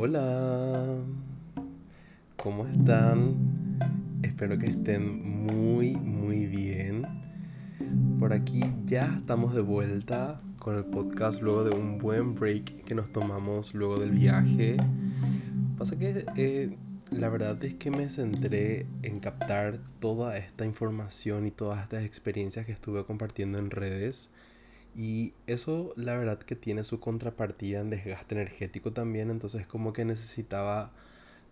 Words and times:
Hola, 0.00 0.94
¿cómo 2.36 2.68
están? 2.68 3.34
Espero 4.22 4.56
que 4.56 4.66
estén 4.66 5.44
muy, 5.44 5.96
muy 5.96 6.46
bien. 6.46 7.04
Por 8.20 8.32
aquí 8.32 8.60
ya 8.84 9.16
estamos 9.18 9.56
de 9.56 9.60
vuelta 9.60 10.40
con 10.60 10.76
el 10.76 10.84
podcast 10.84 11.42
luego 11.42 11.64
de 11.64 11.74
un 11.74 11.98
buen 11.98 12.36
break 12.36 12.84
que 12.84 12.94
nos 12.94 13.10
tomamos 13.10 13.74
luego 13.74 13.98
del 13.98 14.12
viaje. 14.12 14.76
Pasa 15.76 15.98
que 15.98 16.24
eh, 16.36 16.78
la 17.10 17.28
verdad 17.28 17.64
es 17.64 17.74
que 17.74 17.90
me 17.90 18.08
centré 18.08 18.86
en 19.02 19.18
captar 19.18 19.80
toda 19.98 20.38
esta 20.38 20.64
información 20.64 21.44
y 21.44 21.50
todas 21.50 21.82
estas 21.82 22.04
experiencias 22.04 22.66
que 22.66 22.72
estuve 22.72 23.04
compartiendo 23.04 23.58
en 23.58 23.72
redes 23.72 24.30
y 24.98 25.32
eso 25.46 25.92
la 25.94 26.16
verdad 26.16 26.40
que 26.40 26.56
tiene 26.56 26.82
su 26.82 26.98
contrapartida 26.98 27.80
en 27.80 27.88
desgaste 27.88 28.34
energético 28.34 28.92
también, 28.92 29.30
entonces 29.30 29.64
como 29.64 29.92
que 29.92 30.04
necesitaba 30.04 30.90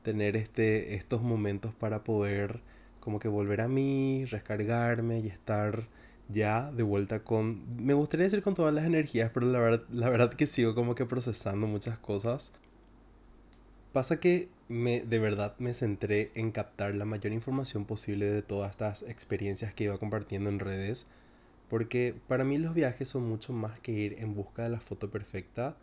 tener 0.02 0.34
este, 0.36 0.96
estos 0.96 1.22
momentos 1.22 1.72
para 1.72 2.02
poder 2.02 2.60
como 2.98 3.20
que 3.20 3.28
volver 3.28 3.60
a 3.60 3.68
mí, 3.68 4.24
recargarme 4.24 5.20
y 5.20 5.28
estar 5.28 5.86
ya 6.28 6.72
de 6.72 6.82
vuelta 6.82 7.22
con, 7.22 7.62
me 7.76 7.94
gustaría 7.94 8.24
decir 8.24 8.42
con 8.42 8.54
todas 8.54 8.74
las 8.74 8.84
energías, 8.84 9.30
pero 9.32 9.46
la 9.46 9.60
verdad, 9.60 9.84
la 9.92 10.08
verdad 10.10 10.34
que 10.34 10.48
sigo 10.48 10.74
como 10.74 10.96
que 10.96 11.06
procesando 11.06 11.68
muchas 11.68 11.98
cosas. 11.98 12.52
Pasa 13.92 14.18
que 14.18 14.48
me, 14.68 15.02
de 15.02 15.20
verdad 15.20 15.54
me 15.60 15.72
centré 15.72 16.32
en 16.34 16.50
captar 16.50 16.96
la 16.96 17.04
mayor 17.04 17.32
información 17.32 17.84
posible 17.84 18.26
de 18.26 18.42
todas 18.42 18.72
estas 18.72 19.02
experiencias 19.02 19.72
que 19.72 19.84
iba 19.84 19.98
compartiendo 19.98 20.50
en 20.50 20.58
redes 20.58 21.06
porque 21.68 22.14
para 22.28 22.44
mí 22.44 22.58
los 22.58 22.74
viajes 22.74 23.08
son 23.08 23.28
mucho 23.28 23.52
más 23.52 23.78
que 23.78 23.92
ir 23.92 24.16
en 24.18 24.34
busca 24.34 24.62
de 24.62 24.70
la 24.70 24.80
foto 24.80 25.10
perfecta. 25.10 25.76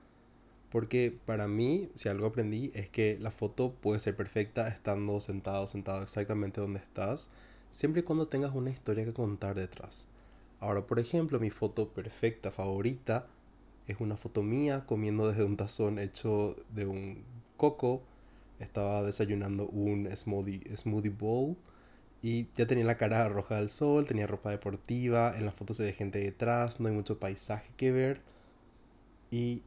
Porque 0.71 1.15
para 1.25 1.47
mí, 1.47 1.89
si 1.95 2.09
algo 2.09 2.25
aprendí, 2.25 2.71
es 2.73 2.89
que 2.89 3.17
la 3.19 3.29
foto 3.29 3.73
puede 3.73 3.99
ser 3.99 4.15
perfecta 4.15 4.67
estando 4.67 5.19
sentado, 5.19 5.67
sentado 5.67 6.01
exactamente 6.01 6.61
donde 6.61 6.79
estás, 6.79 7.29
siempre 7.69 8.01
y 8.01 8.03
cuando 8.03 8.27
tengas 8.27 8.55
una 8.55 8.71
historia 8.71 9.05
que 9.05 9.13
contar 9.13 9.55
detrás. 9.55 10.07
Ahora, 10.59 10.87
por 10.87 10.99
ejemplo, 10.99 11.39
mi 11.39 11.51
foto 11.51 11.89
perfecta 11.89 12.49
favorita 12.49 13.27
es 13.87 13.97
una 13.99 14.17
foto 14.17 14.41
mía 14.41 14.85
comiendo 14.87 15.29
desde 15.29 15.43
un 15.43 15.57
tazón 15.57 15.99
hecho 15.99 16.55
de 16.73 16.85
un 16.87 17.23
coco. 17.57 18.01
Estaba 18.59 19.03
desayunando 19.03 19.67
un 19.67 20.09
smoothie, 20.15 20.75
smoothie 20.75 21.09
bowl 21.09 21.55
y 22.23 22.47
ya 22.55 22.65
tenía 22.65 22.85
la 22.85 22.97
cara 22.97 23.27
roja 23.27 23.57
del 23.57 23.69
sol, 23.69 24.05
tenía 24.05 24.25
ropa 24.25 24.49
deportiva, 24.49 25.37
en 25.37 25.45
las 25.45 25.53
fotos 25.53 25.77
se 25.77 25.83
ve 25.83 25.91
gente 25.91 26.19
detrás, 26.19 26.79
no 26.79 26.87
hay 26.87 26.95
mucho 26.95 27.19
paisaje 27.19 27.69
que 27.75 27.91
ver. 27.91 28.21
Y 29.29 29.61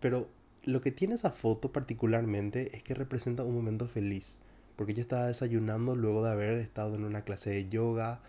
pero 0.00 0.28
lo 0.64 0.80
que 0.80 0.92
tiene 0.92 1.14
esa 1.14 1.30
foto 1.32 1.72
particularmente 1.72 2.76
es 2.76 2.84
que 2.84 2.94
representa 2.94 3.42
un 3.42 3.56
momento 3.56 3.88
feliz, 3.88 4.38
porque 4.76 4.94
yo 4.94 5.00
estaba 5.02 5.26
desayunando 5.26 5.96
luego 5.96 6.24
de 6.24 6.30
haber 6.30 6.54
estado 6.58 6.94
en 6.94 7.04
una 7.04 7.22
clase 7.22 7.50
de 7.50 7.68
yoga. 7.68 8.20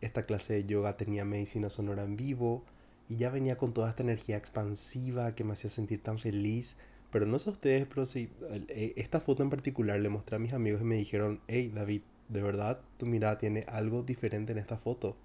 Esta 0.00 0.24
clase 0.26 0.54
de 0.54 0.66
yoga 0.66 0.96
tenía 0.96 1.24
medicina 1.24 1.70
sonora 1.70 2.04
en 2.04 2.16
vivo 2.16 2.62
y 3.08 3.16
ya 3.16 3.30
venía 3.30 3.58
con 3.58 3.74
toda 3.74 3.90
esta 3.90 4.04
energía 4.04 4.36
expansiva 4.36 5.34
que 5.34 5.42
me 5.42 5.54
hacía 5.54 5.70
sentir 5.70 6.02
tan 6.02 6.20
feliz. 6.20 6.76
Pero 7.10 7.26
no 7.26 7.38
sé 7.40 7.50
ustedes, 7.50 7.86
pero 7.88 8.06
sí, 8.06 8.30
eh, 8.68 8.92
esta 8.96 9.18
foto 9.18 9.42
en 9.42 9.50
particular 9.50 9.98
le 9.98 10.08
mostré 10.08 10.36
a 10.36 10.38
mis 10.38 10.52
amigos 10.52 10.82
y 10.82 10.84
me 10.84 10.96
dijeron, 10.96 11.40
hey 11.48 11.72
David, 11.74 12.02
de 12.28 12.42
verdad 12.42 12.80
tu 12.96 13.06
mirada 13.06 13.38
tiene 13.38 13.64
algo 13.68 14.02
diferente 14.02 14.52
en 14.52 14.58
esta 14.58 14.76
foto. 14.76 15.16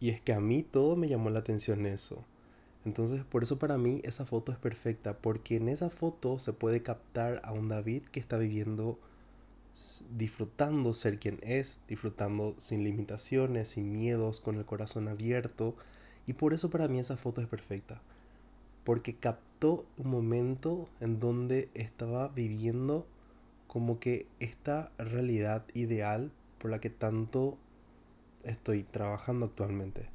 Y 0.00 0.10
es 0.10 0.20
que 0.20 0.32
a 0.32 0.40
mí 0.40 0.62
todo 0.62 0.96
me 0.96 1.08
llamó 1.08 1.30
la 1.30 1.40
atención 1.40 1.86
eso. 1.86 2.24
Entonces 2.84 3.24
por 3.24 3.42
eso 3.42 3.58
para 3.58 3.78
mí 3.78 4.00
esa 4.04 4.26
foto 4.26 4.52
es 4.52 4.58
perfecta, 4.58 5.16
porque 5.18 5.56
en 5.56 5.68
esa 5.68 5.90
foto 5.90 6.38
se 6.38 6.52
puede 6.52 6.82
captar 6.82 7.40
a 7.44 7.52
un 7.52 7.68
David 7.68 8.02
que 8.10 8.18
está 8.18 8.36
viviendo, 8.38 8.98
disfrutando 10.16 10.92
ser 10.92 11.18
quien 11.18 11.38
es, 11.42 11.80
disfrutando 11.86 12.54
sin 12.58 12.82
limitaciones, 12.82 13.68
sin 13.70 13.92
miedos, 13.92 14.40
con 14.40 14.56
el 14.56 14.64
corazón 14.64 15.08
abierto. 15.08 15.76
Y 16.26 16.34
por 16.34 16.54
eso 16.54 16.70
para 16.70 16.88
mí 16.88 16.98
esa 16.98 17.16
foto 17.16 17.40
es 17.40 17.46
perfecta. 17.46 18.02
Porque 18.84 19.14
captó 19.14 19.86
un 19.96 20.10
momento 20.10 20.88
en 20.98 21.20
donde 21.20 21.68
estaba 21.74 22.28
viviendo 22.28 23.06
como 23.68 24.00
que 24.00 24.26
esta 24.40 24.90
realidad 24.98 25.64
ideal 25.72 26.32
por 26.62 26.70
la 26.70 26.78
que 26.78 26.90
tanto 26.90 27.58
estoy 28.44 28.84
trabajando 28.84 29.46
actualmente. 29.46 30.06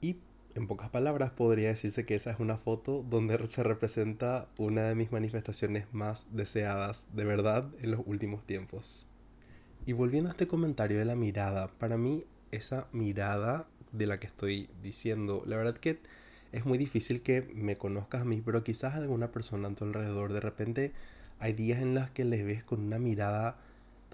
Y 0.00 0.16
en 0.56 0.66
pocas 0.66 0.90
palabras 0.90 1.30
podría 1.30 1.68
decirse 1.68 2.04
que 2.04 2.16
esa 2.16 2.32
es 2.32 2.40
una 2.40 2.56
foto 2.56 3.04
donde 3.08 3.46
se 3.46 3.62
representa 3.62 4.48
una 4.58 4.82
de 4.82 4.96
mis 4.96 5.12
manifestaciones 5.12 5.86
más 5.92 6.26
deseadas 6.32 7.06
de 7.12 7.24
verdad 7.24 7.68
en 7.80 7.92
los 7.92 8.00
últimos 8.04 8.44
tiempos. 8.44 9.06
Y 9.86 9.92
volviendo 9.92 10.28
a 10.28 10.32
este 10.32 10.48
comentario 10.48 10.98
de 10.98 11.04
la 11.04 11.14
mirada, 11.14 11.68
para 11.78 11.96
mí 11.96 12.24
esa 12.50 12.88
mirada 12.90 13.68
de 13.92 14.08
la 14.08 14.18
que 14.18 14.26
estoy 14.26 14.68
diciendo, 14.82 15.44
la 15.46 15.56
verdad 15.56 15.76
que 15.76 16.00
es 16.50 16.66
muy 16.66 16.78
difícil 16.78 17.22
que 17.22 17.42
me 17.54 17.76
conozcas 17.76 18.22
a 18.22 18.24
mí, 18.24 18.42
pero 18.44 18.64
quizás 18.64 18.96
alguna 18.96 19.30
persona 19.30 19.68
a 19.68 19.74
tu 19.76 19.84
alrededor 19.84 20.32
de 20.32 20.40
repente 20.40 20.92
hay 21.38 21.52
días 21.52 21.80
en 21.80 21.94
los 21.94 22.10
que 22.10 22.24
les 22.24 22.44
ves 22.44 22.64
con 22.64 22.80
una 22.80 22.98
mirada 22.98 23.56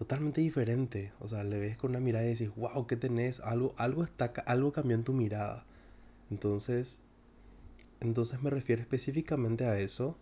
totalmente 0.03 0.41
diferente. 0.41 1.13
O 1.21 1.29
sea, 1.29 1.45
le 1.45 1.61
ves 1.61 1.77
con 1.77 1.91
una 1.91 2.01
mirada 2.01 2.27
y 2.27 2.31
dices, 2.31 2.51
wow, 2.57 2.89
¿qué 2.89 2.97
tenés? 2.97 3.39
Algo, 3.39 3.73
algo, 3.79 4.03
está, 4.03 4.33
algo 4.47 4.73
cambió 4.73 4.97
en 4.97 5.05
tu 5.05 5.13
mirada. 5.13 5.65
Entonces, 6.29 6.99
entonces 8.01 8.43
me 8.43 8.51
refiero 8.51 8.83
específicamente 8.83 9.65
a 9.65 9.79
eso, 9.79 10.17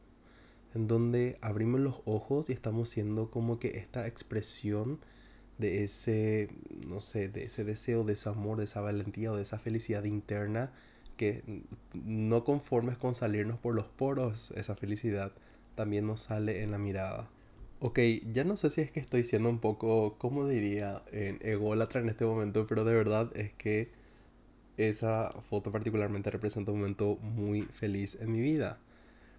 en 0.74 0.86
donde 0.86 1.38
abrimos 1.40 1.80
los 1.80 2.02
ojos 2.04 2.50
y 2.50 2.52
estamos 2.52 2.90
siendo 2.90 3.30
como 3.30 3.58
que 3.58 3.78
esta 3.78 4.06
expresión 4.06 5.00
de 5.56 5.84
ese, 5.84 6.50
no 6.86 7.00
sé, 7.00 7.28
de 7.28 7.44
ese 7.44 7.64
deseo, 7.64 8.04
de 8.04 8.12
ese 8.12 8.28
amor, 8.28 8.58
de 8.58 8.64
esa 8.64 8.82
valentía 8.82 9.32
o 9.32 9.36
de 9.36 9.42
esa 9.44 9.58
felicidad 9.58 10.04
interna 10.04 10.72
que 11.16 11.64
no 11.94 12.44
conformes 12.44 12.98
con 12.98 13.14
salirnos 13.14 13.58
por 13.58 13.74
los 13.74 13.86
poros, 13.86 14.52
esa 14.56 14.74
felicidad 14.74 15.32
también 15.74 16.06
nos 16.06 16.20
sale 16.20 16.62
en 16.62 16.70
la 16.70 16.78
mirada. 16.78 17.30
Ok, 17.82 17.98
ya 18.32 18.44
no 18.44 18.56
sé 18.56 18.68
si 18.68 18.82
es 18.82 18.90
que 18.90 19.00
estoy 19.00 19.24
siendo 19.24 19.48
un 19.48 19.58
poco, 19.58 20.16
¿cómo 20.18 20.46
diría? 20.46 21.00
En 21.12 21.38
ególatra 21.42 22.00
en 22.00 22.10
este 22.10 22.26
momento, 22.26 22.66
pero 22.66 22.84
de 22.84 22.94
verdad 22.94 23.30
es 23.34 23.52
que 23.54 23.90
esa 24.76 25.30
foto 25.50 25.72
particularmente 25.72 26.30
representa 26.30 26.72
un 26.72 26.80
momento 26.80 27.16
muy 27.22 27.62
feliz 27.62 28.18
en 28.20 28.32
mi 28.32 28.40
vida. 28.40 28.78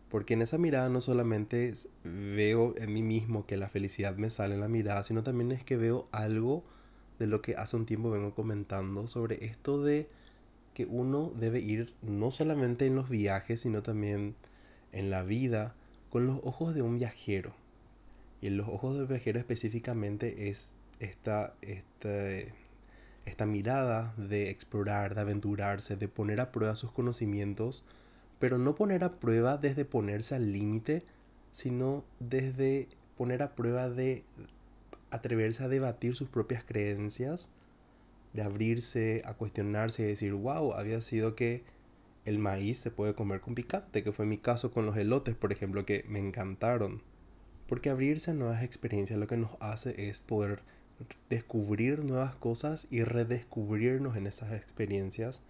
Porque 0.09 0.34
en 0.35 0.41
esa 0.44 0.57
mirada 0.57 0.90
no 0.90 1.01
solamente 1.01 1.74
veo 2.03 2.75
en 2.78 2.94
mí 2.94 3.03
mismo 3.03 3.46
que 3.46 3.57
la 3.57 3.69
felicidad 3.69 4.16
me 4.18 4.31
sale 4.31 4.56
en 4.56 4.62
la 4.62 4.69
mirada, 4.69 5.03
sino 5.03 5.24
también 5.24 5.51
es 5.51 5.63
que 5.63 5.78
veo 5.78 6.06
algo 6.12 6.63
de 7.19 7.28
lo 7.28 7.41
que 7.44 7.56
hace 7.56 7.78
un 7.78 7.85
tiempo 7.85 8.12
vengo 8.12 8.34
comentando 8.35 9.07
sobre 9.07 9.46
esto 9.46 9.84
de 9.84 10.09
que 10.74 10.85
uno 10.85 11.31
debe 11.40 11.59
ir 11.62 11.94
no 12.01 12.31
solamente 12.31 12.88
en 12.88 12.96
los 12.96 13.09
viajes, 13.09 13.62
sino 13.62 13.84
también 13.84 14.35
en 14.94 15.12
la 15.12 15.24
vida 15.24 15.75
con 16.09 16.28
los 16.28 16.40
ojos 16.44 16.75
de 16.75 16.81
un 16.81 16.97
viajero. 16.97 17.60
Y 18.41 18.47
en 18.47 18.57
los 18.57 18.68
ojos 18.68 18.97
del 18.97 19.07
viajero 19.07 19.40
específicamente 19.40 20.50
es 20.50 20.72
esta, 21.00 21.53
esta 23.25 23.46
mirada 23.46 24.13
de 24.18 24.50
explorar, 24.50 25.16
de 25.16 25.22
aventurarse, 25.22 25.96
de 25.96 26.07
poner 26.07 26.40
a 26.41 26.51
prueba 26.51 26.75
sus 26.75 26.91
conocimientos, 26.91 27.85
pero 28.40 28.57
no 28.57 28.75
poner 28.75 29.03
a 29.03 29.19
prueba 29.19 29.57
desde 29.57 29.85
ponerse 29.85 30.35
al 30.35 30.51
límite, 30.51 31.03
sino 31.51 32.03
desde 32.19 32.88
poner 33.18 33.44
a 33.44 33.56
prueba 33.56 33.90
de 33.90 34.24
atreverse 35.12 35.63
a 35.63 35.68
debatir 35.68 36.16
sus 36.16 36.30
propias 36.30 36.63
creencias, 36.63 37.51
de 38.34 38.41
abrirse 38.41 39.22
a 39.25 39.35
cuestionarse 39.35 40.03
y 40.03 40.07
decir, 40.07 40.34
wow, 40.34 40.74
había 40.74 41.01
sido 41.01 41.35
que 41.35 41.63
el 42.25 42.40
maíz 42.40 42.80
se 42.80 42.91
puede 42.91 43.13
comer 43.13 43.41
con 43.41 43.56
picante, 43.56 44.04
que 44.04 44.12
fue 44.12 44.25
mi 44.25 44.38
caso 44.38 44.71
con 44.71 44.86
los 44.86 44.98
elotes, 44.98 45.36
por 45.36 45.51
ejemplo, 45.51 45.86
que 45.86 46.06
me 46.07 46.19
encantaron. 46.19 47.01
Porque 47.71 47.89
abrirse 47.89 48.31
a 48.31 48.33
nuevas 48.33 48.63
experiencias 48.63 49.18
lo 49.18 49.27
que 49.27 49.38
nos 49.38 49.51
hace 49.62 50.09
es 50.09 50.19
poder 50.19 50.62
descubrir 51.29 52.03
nuevas 52.03 52.35
cosas 52.35 52.85
y 52.91 53.06
redescubrirnos 53.06 54.18
en 54.18 54.27
esas 54.27 54.51
experiencias. 54.51 55.41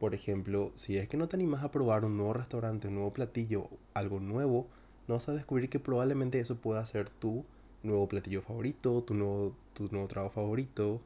Por 0.00 0.14
ejemplo, 0.14 0.72
si 0.76 0.96
es 0.96 1.08
que 1.08 1.18
no 1.18 1.28
te 1.28 1.36
animas 1.36 1.62
a 1.62 1.70
probar 1.70 2.06
un 2.06 2.16
nuevo 2.16 2.32
restaurante, 2.32 2.88
un 2.88 2.94
nuevo 2.94 3.12
platillo, 3.12 3.68
algo 3.92 4.18
nuevo, 4.18 4.66
no 5.06 5.16
vas 5.16 5.28
a 5.28 5.34
descubrir 5.34 5.68
que 5.68 5.78
probablemente 5.78 6.40
eso 6.40 6.56
pueda 6.56 6.86
ser 6.86 7.10
tu 7.10 7.44
nuevo 7.82 8.08
platillo 8.08 8.40
favorito, 8.40 9.02
tu 9.02 9.12
nuevo, 9.12 9.54
tu 9.74 9.88
nuevo 9.88 10.08
trabajo 10.08 10.32
favorito. 10.32 11.02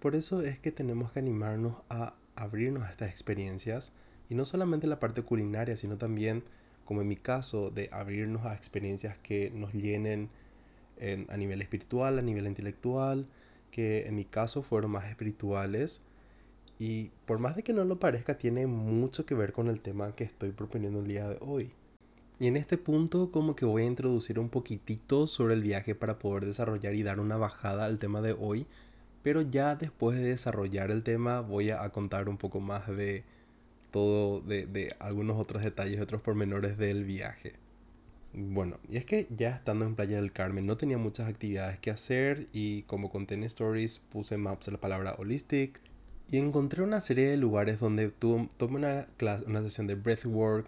Por 0.00 0.16
eso 0.16 0.42
es 0.42 0.58
que 0.58 0.72
tenemos 0.72 1.12
que 1.12 1.20
animarnos 1.20 1.76
a 1.90 2.16
abrirnos 2.34 2.82
a 2.82 2.90
estas 2.90 3.10
experiencias 3.10 3.92
y 4.28 4.34
no 4.34 4.46
solamente 4.46 4.88
la 4.88 4.98
parte 4.98 5.22
culinaria, 5.22 5.76
sino 5.76 5.96
también 5.96 6.42
como 6.86 7.02
en 7.02 7.08
mi 7.08 7.16
caso, 7.16 7.70
de 7.70 7.90
abrirnos 7.92 8.46
a 8.46 8.54
experiencias 8.54 9.18
que 9.18 9.50
nos 9.50 9.74
llenen 9.74 10.30
a 11.28 11.36
nivel 11.36 11.60
espiritual, 11.60 12.18
a 12.18 12.22
nivel 12.22 12.46
intelectual, 12.46 13.26
que 13.70 14.06
en 14.06 14.14
mi 14.16 14.24
caso 14.24 14.62
fueron 14.62 14.92
más 14.92 15.04
espirituales. 15.04 16.00
Y 16.78 17.10
por 17.26 17.38
más 17.38 17.56
de 17.56 17.62
que 17.62 17.74
no 17.74 17.84
lo 17.84 17.98
parezca, 17.98 18.38
tiene 18.38 18.66
mucho 18.66 19.26
que 19.26 19.34
ver 19.34 19.52
con 19.52 19.68
el 19.68 19.80
tema 19.80 20.14
que 20.14 20.24
estoy 20.24 20.52
proponiendo 20.52 21.00
el 21.00 21.06
día 21.06 21.28
de 21.28 21.38
hoy. 21.40 21.72
Y 22.38 22.48
en 22.48 22.56
este 22.56 22.76
punto 22.76 23.30
como 23.30 23.56
que 23.56 23.64
voy 23.64 23.82
a 23.82 23.86
introducir 23.86 24.38
un 24.38 24.50
poquitito 24.50 25.26
sobre 25.26 25.54
el 25.54 25.62
viaje 25.62 25.94
para 25.94 26.18
poder 26.18 26.44
desarrollar 26.44 26.94
y 26.94 27.02
dar 27.02 27.18
una 27.18 27.38
bajada 27.38 27.86
al 27.86 27.98
tema 27.98 28.20
de 28.20 28.36
hoy. 28.38 28.66
Pero 29.22 29.40
ya 29.42 29.74
después 29.74 30.18
de 30.18 30.24
desarrollar 30.24 30.90
el 30.90 31.02
tema 31.02 31.40
voy 31.40 31.70
a, 31.70 31.88
contar 31.90 32.28
un 32.28 32.36
poco 32.36 32.60
más 32.60 32.86
de 32.88 33.24
todo, 33.90 34.40
de, 34.40 34.66
de 34.66 34.94
algunos 34.98 35.38
otros 35.38 35.62
detalles, 35.62 36.00
otros 36.00 36.22
pormenores 36.22 36.78
del 36.78 37.04
viaje. 37.04 37.54
Bueno, 38.38 38.78
y 38.90 38.98
es 38.98 39.06
que 39.06 39.26
ya 39.34 39.50
estando 39.50 39.86
en 39.86 39.94
Playa 39.94 40.16
del 40.16 40.30
Carmen 40.30 40.66
no 40.66 40.76
tenía 40.76 40.98
muchas 40.98 41.26
actividades 41.26 41.78
que 41.78 41.90
hacer 41.90 42.48
y 42.52 42.82
como 42.82 43.08
conté 43.10 43.34
en 43.34 43.44
Stories 43.44 44.00
puse 44.10 44.36
maps 44.36 44.68
la 44.68 44.78
palabra 44.78 45.14
holistic 45.18 45.80
y 46.30 46.36
encontré 46.36 46.82
una 46.82 47.00
serie 47.00 47.28
de 47.28 47.38
lugares 47.38 47.80
donde 47.80 48.10
tuve, 48.10 48.50
tomé 48.58 48.76
una, 48.76 49.06
clase, 49.16 49.46
una 49.46 49.62
sesión 49.62 49.86
de 49.86 49.94
breathwork, 49.94 50.66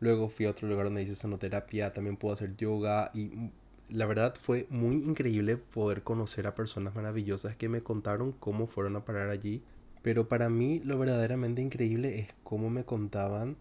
luego 0.00 0.30
fui 0.30 0.46
a 0.46 0.50
otro 0.50 0.66
lugar 0.66 0.86
donde 0.86 1.02
hice 1.02 1.14
sanoterapia, 1.14 1.92
también 1.92 2.16
pude 2.16 2.32
hacer 2.32 2.56
yoga 2.56 3.10
y 3.12 3.50
la 3.90 4.06
verdad 4.06 4.34
fue 4.40 4.66
muy 4.70 4.96
increíble 4.96 5.56
poder 5.56 6.02
conocer 6.02 6.46
a 6.46 6.54
personas 6.54 6.94
maravillosas 6.94 7.56
que 7.56 7.68
me 7.68 7.82
contaron 7.82 8.32
cómo 8.32 8.66
fueron 8.66 8.96
a 8.96 9.04
parar 9.04 9.28
allí. 9.30 9.62
Pero 10.02 10.28
para 10.28 10.48
mí 10.48 10.80
lo 10.80 10.98
verdaderamente 10.98 11.62
increíble 11.62 12.20
es 12.20 12.28
cómo 12.42 12.70
me 12.70 12.84
contaban 12.84 13.56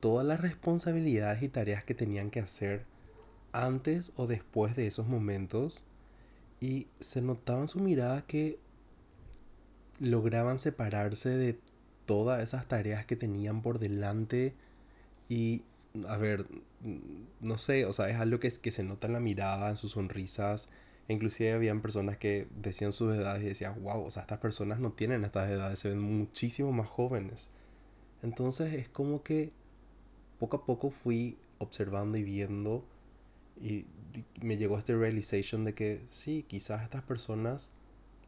todas 0.00 0.26
las 0.26 0.40
responsabilidades 0.40 1.42
y 1.42 1.48
tareas 1.48 1.84
que 1.84 1.94
tenían 1.94 2.30
que 2.30 2.40
hacer 2.40 2.84
antes 3.52 4.12
o 4.16 4.26
después 4.26 4.76
de 4.76 4.86
esos 4.86 5.06
momentos 5.06 5.84
y 6.60 6.86
se 7.00 7.22
notaba 7.22 7.60
en 7.60 7.68
su 7.68 7.80
mirada 7.80 8.22
que 8.22 8.58
lograban 10.00 10.58
separarse 10.58 11.30
de 11.30 11.58
todas 12.06 12.42
esas 12.42 12.66
tareas 12.66 13.04
que 13.04 13.16
tenían 13.16 13.62
por 13.62 13.78
delante 13.78 14.54
y 15.28 15.62
a 16.08 16.16
ver, 16.16 16.46
no 17.40 17.58
sé, 17.58 17.84
o 17.84 17.92
sea, 17.92 18.08
es 18.08 18.16
algo 18.16 18.38
que, 18.38 18.50
que 18.50 18.70
se 18.70 18.82
nota 18.82 19.06
en 19.06 19.14
la 19.14 19.20
mirada, 19.20 19.70
en 19.70 19.76
sus 19.76 19.92
sonrisas. 19.92 20.68
Inclusive 21.08 21.52
habían 21.52 21.80
personas 21.80 22.18
que 22.18 22.46
decían 22.54 22.92
sus 22.92 23.14
edades 23.14 23.42
y 23.42 23.46
decían, 23.46 23.82
wow, 23.82 24.04
o 24.04 24.10
sea, 24.10 24.22
estas 24.22 24.38
personas 24.38 24.78
no 24.78 24.92
tienen 24.92 25.24
estas 25.24 25.50
edades, 25.50 25.78
se 25.78 25.88
ven 25.88 26.00
muchísimo 26.00 26.70
más 26.70 26.86
jóvenes. 26.86 27.50
Entonces 28.22 28.74
es 28.74 28.88
como 28.88 29.22
que 29.22 29.52
poco 30.38 30.58
a 30.58 30.66
poco 30.66 30.90
fui 30.90 31.38
observando 31.58 32.18
y 32.18 32.24
viendo 32.24 32.84
y 33.60 33.86
me 34.42 34.56
llegó 34.56 34.78
este 34.78 34.96
realization 34.96 35.64
de 35.64 35.74
que 35.74 36.02
sí, 36.08 36.44
quizás 36.46 36.82
estas 36.82 37.02
personas 37.02 37.72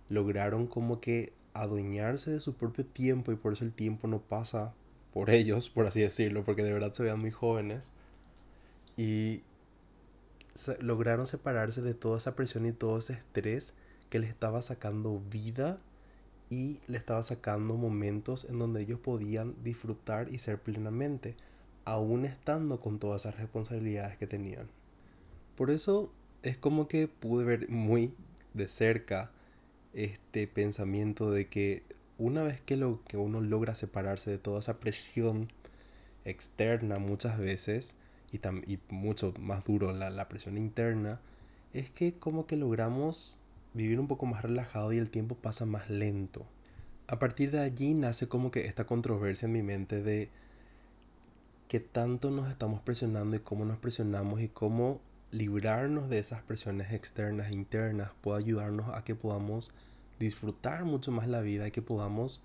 lograron 0.09 0.67
como 0.67 1.00
que 1.00 1.33
adueñarse 1.55 2.31
de 2.31 2.41
su 2.41 2.55
propio 2.55 2.85
tiempo 2.87 3.33
y 3.33 3.37
por 3.37 3.53
eso 3.53 3.65
el 3.65 3.73
tiempo 3.73 4.09
no 4.09 4.21
pasa 4.21 4.75
por 5.12 5.31
ellos, 5.31 5.69
por 5.69 5.87
así 5.87 6.00
decirlo, 6.00 6.44
porque 6.44 6.62
de 6.62 6.73
verdad 6.73 6.93
se 6.93 7.03
vean 7.03 7.21
muy 7.21 7.31
jóvenes. 7.31 7.93
Y 8.97 9.43
lograron 10.81 11.26
separarse 11.26 11.82
de 11.82 11.94
toda 11.94 12.19
esa 12.19 12.35
presión 12.35 12.67
y 12.67 12.73
todo 12.73 12.99
ese 12.99 13.14
estrés 13.14 13.75
que 14.08 14.19
les 14.19 14.31
estaba 14.31 14.62
sacando 14.62 15.20
vida 15.31 15.79
y 16.50 16.81
le 16.88 16.99
estaba 16.99 17.23
sacando 17.23 17.75
momentos 17.76 18.44
en 18.44 18.58
donde 18.58 18.82
ellos 18.82 18.99
podían 18.99 19.55
disfrutar 19.62 20.32
y 20.32 20.38
ser 20.38 20.58
plenamente 20.61 21.37
aún 21.85 22.25
estando 22.25 22.81
con 22.81 22.99
todas 22.99 23.23
esas 23.23 23.38
responsabilidades 23.38 24.19
que 24.19 24.26
tenían. 24.26 24.69
Por 25.56 25.70
eso 25.70 26.12
es 26.43 26.56
como 26.56 26.88
que 26.88 27.06
pude 27.08 27.44
ver 27.44 27.69
muy 27.69 28.12
de 28.55 28.69
cerca 28.69 29.31
este 29.93 30.47
pensamiento 30.47 31.31
de 31.31 31.49
que 31.49 31.85
una 32.19 32.43
vez 32.43 32.61
que, 32.61 32.76
lo, 32.76 33.02
que 33.05 33.17
uno 33.17 33.41
logra 33.41 33.75
separarse 33.75 34.31
de 34.31 34.38
toda 34.38 34.61
esa 34.61 34.79
presión 34.79 35.49
externa 36.25 36.97
muchas 36.97 37.38
veces 37.38 37.94
y, 38.32 38.38
y 38.73 38.81
mucho 38.88 39.35
más 39.38 39.65
duro 39.65 39.93
la, 39.93 40.11
la 40.11 40.29
presión 40.29 40.59
interna, 40.59 41.21
es 41.73 41.91
que 41.91 42.15
como 42.15 42.47
que 42.47 42.56
logramos 42.56 43.38
vivir 43.75 44.00
un 44.00 44.09
poco 44.09 44.27
más 44.27 44.43
relajado 44.43 44.93
y 44.93 44.99
el 44.99 45.11
tiempo 45.11 45.35
pasa 45.35 45.67
más 45.67 45.88
lento. 45.91 46.44
A 47.09 47.19
partir 47.19 47.50
de 47.50 47.61
allí 47.61 47.94
nace 47.94 48.29
como 48.29 48.50
que 48.50 48.67
esta 48.67 48.87
controversia 48.87 49.47
en 49.47 49.53
mi 49.53 49.62
mente 49.62 50.03
de 50.03 50.29
qué 51.69 51.81
tanto 51.81 52.31
nos 52.31 52.49
estamos 52.49 52.81
presionando 52.81 53.37
y 53.37 53.41
cómo 53.41 53.65
nos 53.65 53.79
presionamos 53.79 54.41
y 54.41 54.49
cómo 54.49 55.00
librarnos 55.31 56.09
de 56.09 56.19
esas 56.19 56.43
presiones 56.43 56.93
externas 56.93 57.49
e 57.49 57.55
internas 57.55 58.11
puede 58.21 58.41
ayudarnos 58.41 58.94
a 58.94 59.05
que 59.05 59.15
podamos 59.15 59.73
disfrutar 60.19 60.85
mucho 60.85 61.12
más 61.12 61.29
la 61.29 61.41
vida 61.41 61.69
y 61.69 61.71
que 61.71 61.83
podamos 61.83 62.41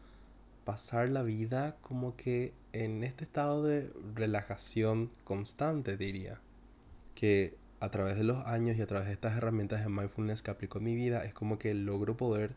pasar 0.64 1.10
la 1.10 1.24
vida 1.24 1.76
como 1.81 2.16
que 2.16 2.54
en 2.83 3.04
este 3.04 3.24
estado 3.24 3.63
de 3.63 3.92
relajación 4.13 5.10
constante 5.24 5.98
diría 5.98 6.39
que 7.13 7.56
a 7.80 7.89
través 7.89 8.18
de 8.18 8.24
los 8.24 8.45
años 8.45 8.77
y 8.77 8.81
a 8.81 8.88
través 8.88 9.07
de 9.07 9.13
estas 9.13 9.38
herramientas 9.38 9.83
de 9.83 9.89
mindfulness 9.89 10.42
que 10.42 10.51
aplico 10.51 10.80
en 10.80 10.86
mi 10.86 10.95
vida 10.95 11.24
es 11.24 11.33
como 11.33 11.60
que 11.60 11.74
logro 11.74 12.18
poder 12.18 12.56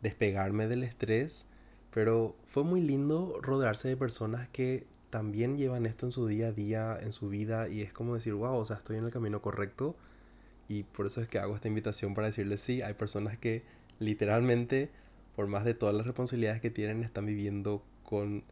despegarme 0.00 0.66
del 0.66 0.82
estrés 0.82 1.46
pero 1.92 2.34
fue 2.46 2.64
muy 2.64 2.80
lindo 2.80 3.38
rodearse 3.42 3.86
de 3.88 3.96
personas 3.96 4.48
que 4.48 4.86
también 5.10 5.58
llevan 5.58 5.84
esto 5.84 6.06
en 6.06 6.10
su 6.10 6.26
día 6.26 6.48
a 6.48 6.52
día, 6.52 6.98
en 6.98 7.12
su 7.12 7.28
vida, 7.28 7.68
y 7.68 7.82
es 7.82 7.92
como 7.92 8.14
decir, 8.14 8.32
wow, 8.32 8.56
o 8.56 8.64
sea, 8.64 8.76
estoy 8.76 8.96
en 8.96 9.04
el 9.04 9.10
camino 9.10 9.42
correcto. 9.42 9.94
Y 10.68 10.84
por 10.84 11.06
eso 11.06 11.20
es 11.20 11.28
que 11.28 11.38
hago 11.38 11.54
esta 11.54 11.68
invitación 11.68 12.14
para 12.14 12.28
decirles, 12.28 12.62
sí, 12.62 12.80
hay 12.80 12.94
personas 12.94 13.38
que 13.38 13.62
literalmente, 13.98 14.90
por 15.36 15.48
más 15.48 15.66
de 15.66 15.74
todas 15.74 15.94
las 15.94 16.06
responsabilidades 16.06 16.62
que 16.62 16.70
tienen, 16.70 17.04
están 17.04 17.26
viviendo 17.26 17.84
con 18.04 18.42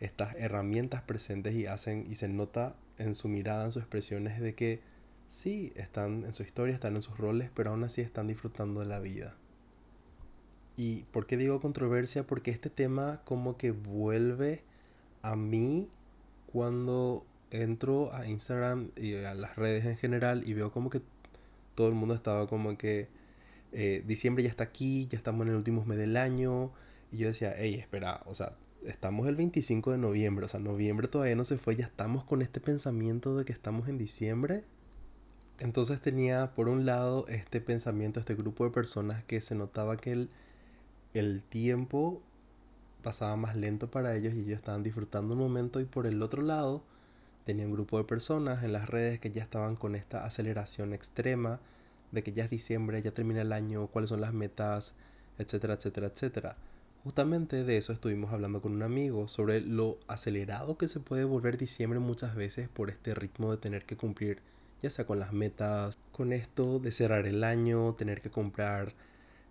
estas 0.00 0.34
herramientas 0.36 1.02
presentes 1.02 1.54
y 1.54 1.66
hacen, 1.66 2.06
y 2.10 2.14
se 2.14 2.28
nota 2.28 2.76
en 2.98 3.14
su 3.14 3.28
mirada, 3.28 3.64
en 3.64 3.72
sus 3.72 3.82
expresiones, 3.82 4.40
de 4.40 4.54
que 4.54 4.80
sí, 5.26 5.72
están 5.76 6.24
en 6.24 6.32
su 6.32 6.42
historia, 6.42 6.74
están 6.74 6.96
en 6.96 7.02
sus 7.02 7.18
roles, 7.18 7.50
pero 7.54 7.70
aún 7.70 7.84
así 7.84 8.00
están 8.00 8.26
disfrutando 8.28 8.80
de 8.80 8.86
la 8.86 9.00
vida. 9.00 9.36
¿Y 10.76 11.02
por 11.10 11.26
qué 11.26 11.36
digo 11.36 11.60
controversia? 11.60 12.26
Porque 12.26 12.52
este 12.52 12.70
tema 12.70 13.20
como 13.24 13.56
que 13.56 13.72
vuelve 13.72 14.62
a 15.22 15.34
mí 15.34 15.88
cuando 16.52 17.26
entro 17.50 18.14
a 18.14 18.26
Instagram 18.26 18.90
y 18.96 19.16
a 19.16 19.34
las 19.34 19.56
redes 19.56 19.84
en 19.86 19.96
general 19.96 20.42
y 20.46 20.54
veo 20.54 20.70
como 20.70 20.90
que 20.90 21.02
todo 21.74 21.88
el 21.88 21.94
mundo 21.94 22.14
estaba 22.14 22.46
como 22.46 22.76
que 22.78 23.08
eh, 23.72 24.02
diciembre 24.06 24.44
ya 24.44 24.50
está 24.50 24.64
aquí, 24.64 25.06
ya 25.08 25.18
estamos 25.18 25.46
en 25.46 25.50
el 25.50 25.56
último 25.56 25.84
mes 25.84 25.98
del 25.98 26.16
año. 26.16 26.72
Y 27.10 27.18
yo 27.18 27.28
decía, 27.28 27.54
hey, 27.56 27.74
espera, 27.74 28.22
o 28.26 28.34
sea, 28.34 28.54
estamos 28.84 29.28
el 29.28 29.36
25 29.36 29.92
de 29.92 29.98
noviembre, 29.98 30.46
o 30.46 30.48
sea, 30.48 30.60
noviembre 30.60 31.08
todavía 31.08 31.36
no 31.36 31.44
se 31.44 31.58
fue, 31.58 31.76
ya 31.76 31.86
estamos 31.86 32.24
con 32.24 32.42
este 32.42 32.60
pensamiento 32.60 33.36
de 33.36 33.44
que 33.44 33.52
estamos 33.52 33.88
en 33.88 33.98
diciembre. 33.98 34.64
Entonces 35.58 36.00
tenía 36.00 36.54
por 36.54 36.68
un 36.68 36.86
lado 36.86 37.26
este 37.28 37.60
pensamiento, 37.60 38.20
este 38.20 38.34
grupo 38.34 38.64
de 38.64 38.70
personas 38.70 39.24
que 39.24 39.40
se 39.40 39.54
notaba 39.54 39.96
que 39.96 40.12
el, 40.12 40.30
el 41.14 41.42
tiempo 41.42 42.22
pasaba 43.02 43.36
más 43.36 43.56
lento 43.56 43.90
para 43.90 44.14
ellos 44.16 44.34
y 44.34 44.40
ellos 44.40 44.58
estaban 44.58 44.82
disfrutando 44.82 45.34
un 45.34 45.40
momento 45.40 45.80
y 45.80 45.84
por 45.84 46.06
el 46.06 46.22
otro 46.22 46.42
lado 46.42 46.82
tenía 47.44 47.66
un 47.66 47.72
grupo 47.72 47.98
de 47.98 48.04
personas 48.04 48.62
en 48.62 48.72
las 48.72 48.88
redes 48.88 49.20
que 49.20 49.30
ya 49.30 49.42
estaban 49.42 49.74
con 49.76 49.94
esta 49.94 50.24
aceleración 50.24 50.92
extrema 50.92 51.60
de 52.12 52.22
que 52.22 52.32
ya 52.32 52.44
es 52.44 52.50
diciembre, 52.50 53.02
ya 53.02 53.12
termina 53.12 53.42
el 53.42 53.52
año, 53.52 53.86
cuáles 53.88 54.10
son 54.10 54.20
las 54.20 54.32
metas, 54.32 54.94
etcétera, 55.38 55.74
etcétera, 55.74 56.08
etcétera. 56.08 56.56
Justamente 57.04 57.64
de 57.64 57.76
eso 57.76 57.92
estuvimos 57.92 58.32
hablando 58.32 58.60
con 58.60 58.72
un 58.72 58.82
amigo 58.82 59.28
sobre 59.28 59.60
lo 59.60 59.98
acelerado 60.08 60.76
que 60.76 60.88
se 60.88 61.00
puede 61.00 61.24
volver 61.24 61.56
diciembre 61.56 62.00
muchas 62.00 62.34
veces 62.34 62.68
por 62.68 62.90
este 62.90 63.14
ritmo 63.14 63.50
de 63.50 63.56
tener 63.56 63.84
que 63.84 63.96
cumplir 63.96 64.42
ya 64.80 64.90
sea 64.90 65.06
con 65.06 65.18
las 65.18 65.32
metas, 65.32 65.98
con 66.12 66.32
esto 66.32 66.78
de 66.78 66.92
cerrar 66.92 67.26
el 67.26 67.44
año, 67.44 67.94
tener 67.94 68.20
que 68.20 68.30
comprar 68.30 68.94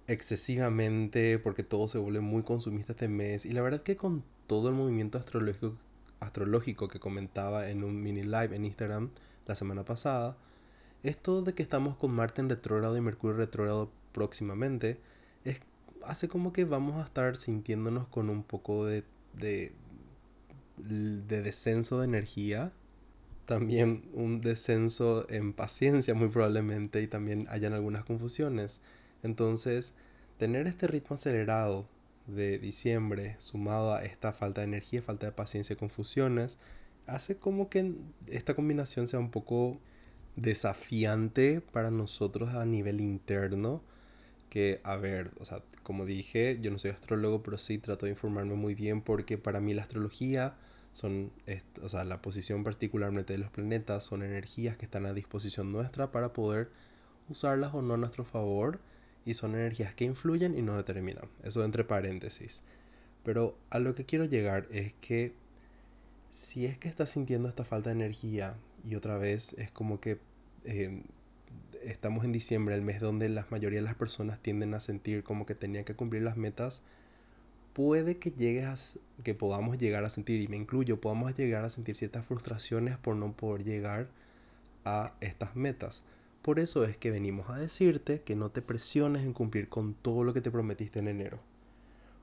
excesivamente 0.07 1.37
porque 1.39 1.63
todo 1.63 1.87
se 1.87 1.97
vuelve 1.97 2.21
muy 2.21 2.43
consumista 2.43 2.93
este 2.93 3.07
mes. 3.07 3.45
Y 3.45 3.51
la 3.51 3.61
verdad 3.61 3.81
que 3.83 3.97
con 3.97 4.23
todo 4.47 4.69
el 4.69 4.75
movimiento 4.75 5.17
astrológico, 5.17 5.75
astrológico 6.19 6.87
que 6.87 6.99
comentaba 6.99 7.69
en 7.69 7.83
un 7.83 8.01
mini 8.01 8.23
live 8.23 8.55
en 8.55 8.65
Instagram 8.65 9.09
la 9.45 9.55
semana 9.55 9.83
pasada, 9.83 10.37
esto 11.03 11.41
de 11.41 11.53
que 11.53 11.63
estamos 11.63 11.97
con 11.97 12.11
Marte 12.11 12.41
en 12.41 12.49
retrógrado 12.49 12.97
y 12.97 13.01
Mercurio 13.01 13.37
retrógrado 13.37 13.91
próximamente, 14.13 14.99
hace 16.07 16.27
como 16.27 16.53
que 16.53 16.65
vamos 16.65 16.95
a 16.97 17.05
estar 17.05 17.37
sintiéndonos 17.37 18.07
con 18.07 18.29
un 18.29 18.43
poco 18.43 18.85
de, 18.85 19.03
de, 19.33 19.73
de 20.77 21.41
descenso 21.41 21.99
de 21.99 22.05
energía, 22.05 22.71
también 23.45 24.03
un 24.13 24.41
descenso 24.41 25.29
en 25.29 25.53
paciencia 25.53 26.13
muy 26.13 26.27
probablemente 26.27 27.01
y 27.01 27.07
también 27.07 27.45
hayan 27.49 27.73
algunas 27.73 28.03
confusiones. 28.03 28.81
Entonces, 29.23 29.95
tener 30.37 30.67
este 30.67 30.87
ritmo 30.87 31.15
acelerado 31.15 31.87
de 32.27 32.59
diciembre 32.59 33.35
sumado 33.39 33.93
a 33.93 34.03
esta 34.03 34.33
falta 34.33 34.61
de 34.61 34.67
energía, 34.67 35.01
falta 35.01 35.27
de 35.27 35.31
paciencia 35.31 35.73
y 35.73 35.77
confusiones, 35.77 36.57
hace 37.07 37.37
como 37.37 37.69
que 37.69 37.93
esta 38.27 38.53
combinación 38.53 39.07
sea 39.07 39.19
un 39.19 39.31
poco 39.31 39.79
desafiante 40.35 41.61
para 41.61 41.89
nosotros 41.89 42.53
a 42.53 42.65
nivel 42.65 43.01
interno. 43.01 43.81
Que, 44.49 44.79
a 44.83 44.95
ver, 44.95 45.31
o 45.39 45.45
sea, 45.45 45.61
como 45.83 46.05
dije, 46.05 46.57
yo 46.61 46.71
no 46.71 46.79
soy 46.79 46.91
astrólogo, 46.91 47.43
pero 47.43 47.57
sí 47.57 47.77
trato 47.77 48.05
de 48.05 48.11
informarme 48.11 48.55
muy 48.55 48.75
bien 48.75 49.01
porque 49.01 49.37
para 49.37 49.59
mí 49.59 49.73
la 49.73 49.83
astrología 49.83 50.55
son, 50.93 51.31
o 51.81 51.89
sea, 51.89 52.03
la 52.05 52.21
posición 52.21 52.63
particularmente 52.63 53.33
de 53.33 53.39
los 53.39 53.51
planetas 53.51 54.03
son 54.03 54.23
energías 54.23 54.77
que 54.77 54.85
están 54.85 55.05
a 55.05 55.13
disposición 55.13 55.71
nuestra 55.71 56.11
para 56.11 56.33
poder 56.33 56.71
usarlas 57.29 57.73
o 57.73 57.81
no 57.81 57.95
a 57.95 57.97
nuestro 57.97 58.23
favor 58.23 58.79
y 59.25 59.33
son 59.33 59.55
energías 59.55 59.93
que 59.93 60.05
influyen 60.05 60.57
y 60.57 60.61
no 60.61 60.77
determinan. 60.77 61.29
Eso 61.43 61.63
entre 61.63 61.83
paréntesis. 61.83 62.63
Pero 63.23 63.57
a 63.69 63.79
lo 63.79 63.93
que 63.93 64.05
quiero 64.05 64.25
llegar 64.25 64.67
es 64.71 64.93
que 65.01 65.33
si 66.31 66.65
es 66.65 66.77
que 66.77 66.87
estás 66.87 67.09
sintiendo 67.09 67.49
esta 67.49 67.65
falta 67.65 67.89
de 67.89 67.95
energía 67.95 68.55
y 68.87 68.95
otra 68.95 69.17
vez 69.17 69.53
es 69.57 69.69
como 69.69 69.99
que 69.99 70.19
em, 70.63 71.03
estamos 71.87 72.25
en 72.25 72.31
diciembre, 72.31 72.75
el 72.75 72.81
mes 72.81 72.99
donde 72.99 73.29
la 73.29 73.45
mayoría 73.49 73.79
de 73.79 73.85
las 73.85 73.95
personas 73.95 74.39
tienden 74.39 74.73
a 74.73 74.79
sentir 74.79 75.23
como 75.23 75.45
que 75.45 75.55
tenían 75.55 75.85
que 75.85 75.95
cumplir 75.95 76.23
las 76.23 76.37
metas, 76.37 76.83
puede 77.73 78.17
que 78.17 78.31
llegues 78.31 78.99
que 79.23 79.33
podamos 79.33 79.77
llegar 79.77 80.03
a 80.03 80.09
sentir, 80.09 80.41
y 80.41 80.47
me 80.47 80.57
incluyo, 80.57 80.99
podamos 80.99 81.35
llegar 81.35 81.63
a 81.63 81.69
sentir 81.69 81.95
ciertas 81.95 82.25
frustraciones 82.25 82.97
por 82.97 83.15
no 83.15 83.33
poder 83.33 83.63
llegar 83.63 84.07
a 84.83 85.13
estas 85.21 85.55
metas. 85.55 86.03
Por 86.41 86.59
eso 86.59 86.85
es 86.85 86.97
que 86.97 87.11
venimos 87.11 87.49
a 87.49 87.57
decirte 87.57 88.21
que 88.21 88.35
no 88.35 88.51
te 88.51 88.61
presiones 88.61 89.23
en 89.23 89.33
cumplir 89.33 89.69
con 89.69 89.93
todo 89.93 90.23
lo 90.23 90.33
que 90.33 90.41
te 90.41 90.51
prometiste 90.51 90.99
en 90.99 91.07
enero. 91.07 91.39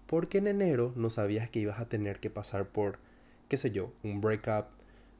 Porque 0.06 0.38
en 0.38 0.46
enero 0.46 0.92
no 0.96 1.10
sabías 1.10 1.48
que 1.50 1.60
ibas 1.60 1.78
a 1.78 1.88
tener 1.88 2.20
que 2.20 2.30
pasar 2.30 2.66
por, 2.66 2.98
qué 3.48 3.56
sé 3.56 3.70
yo, 3.70 3.92
un 4.02 4.20
breakup, 4.20 4.66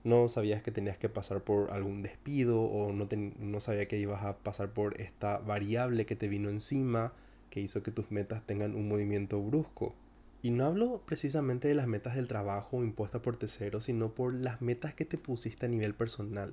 no 0.04 0.28
sabías 0.28 0.62
que 0.62 0.70
tenías 0.70 0.99
que 0.99 1.08
pasar 1.08 1.42
por 1.42 1.70
algún 1.73 2.02
despido 2.02 2.61
o 2.61 2.92
no, 2.92 3.08
no 3.38 3.61
sabías 3.61 3.87
que 3.87 3.99
ibas 3.99 4.23
a 4.23 4.37
pasar 4.37 4.73
por 4.73 5.00
esta 5.00 5.38
variable 5.38 6.06
que 6.06 6.14
te 6.14 6.28
vino 6.28 6.50
encima 6.50 7.12
que 7.50 7.61
hizo 7.61 7.82
que 7.82 7.90
tus 7.90 8.11
metas 8.11 8.44
tengan 8.44 8.75
un 8.75 8.88
movimiento 8.88 9.40
brusco. 9.40 9.94
Y 10.42 10.50
no 10.50 10.66
hablo 10.66 11.00
precisamente 11.06 11.68
de 11.68 11.75
las 11.75 11.87
metas 11.87 12.16
del 12.16 12.28
trabajo 12.28 12.82
impuestas 12.82 13.23
por 13.23 13.37
terceros, 13.37 13.84
sino 13.84 14.11
por 14.11 14.34
las 14.34 14.61
metas 14.61 14.92
que 14.92 15.04
te 15.04 15.16
pusiste 15.16 15.64
a 15.64 15.68
nivel 15.68 15.94
personal, 15.94 16.52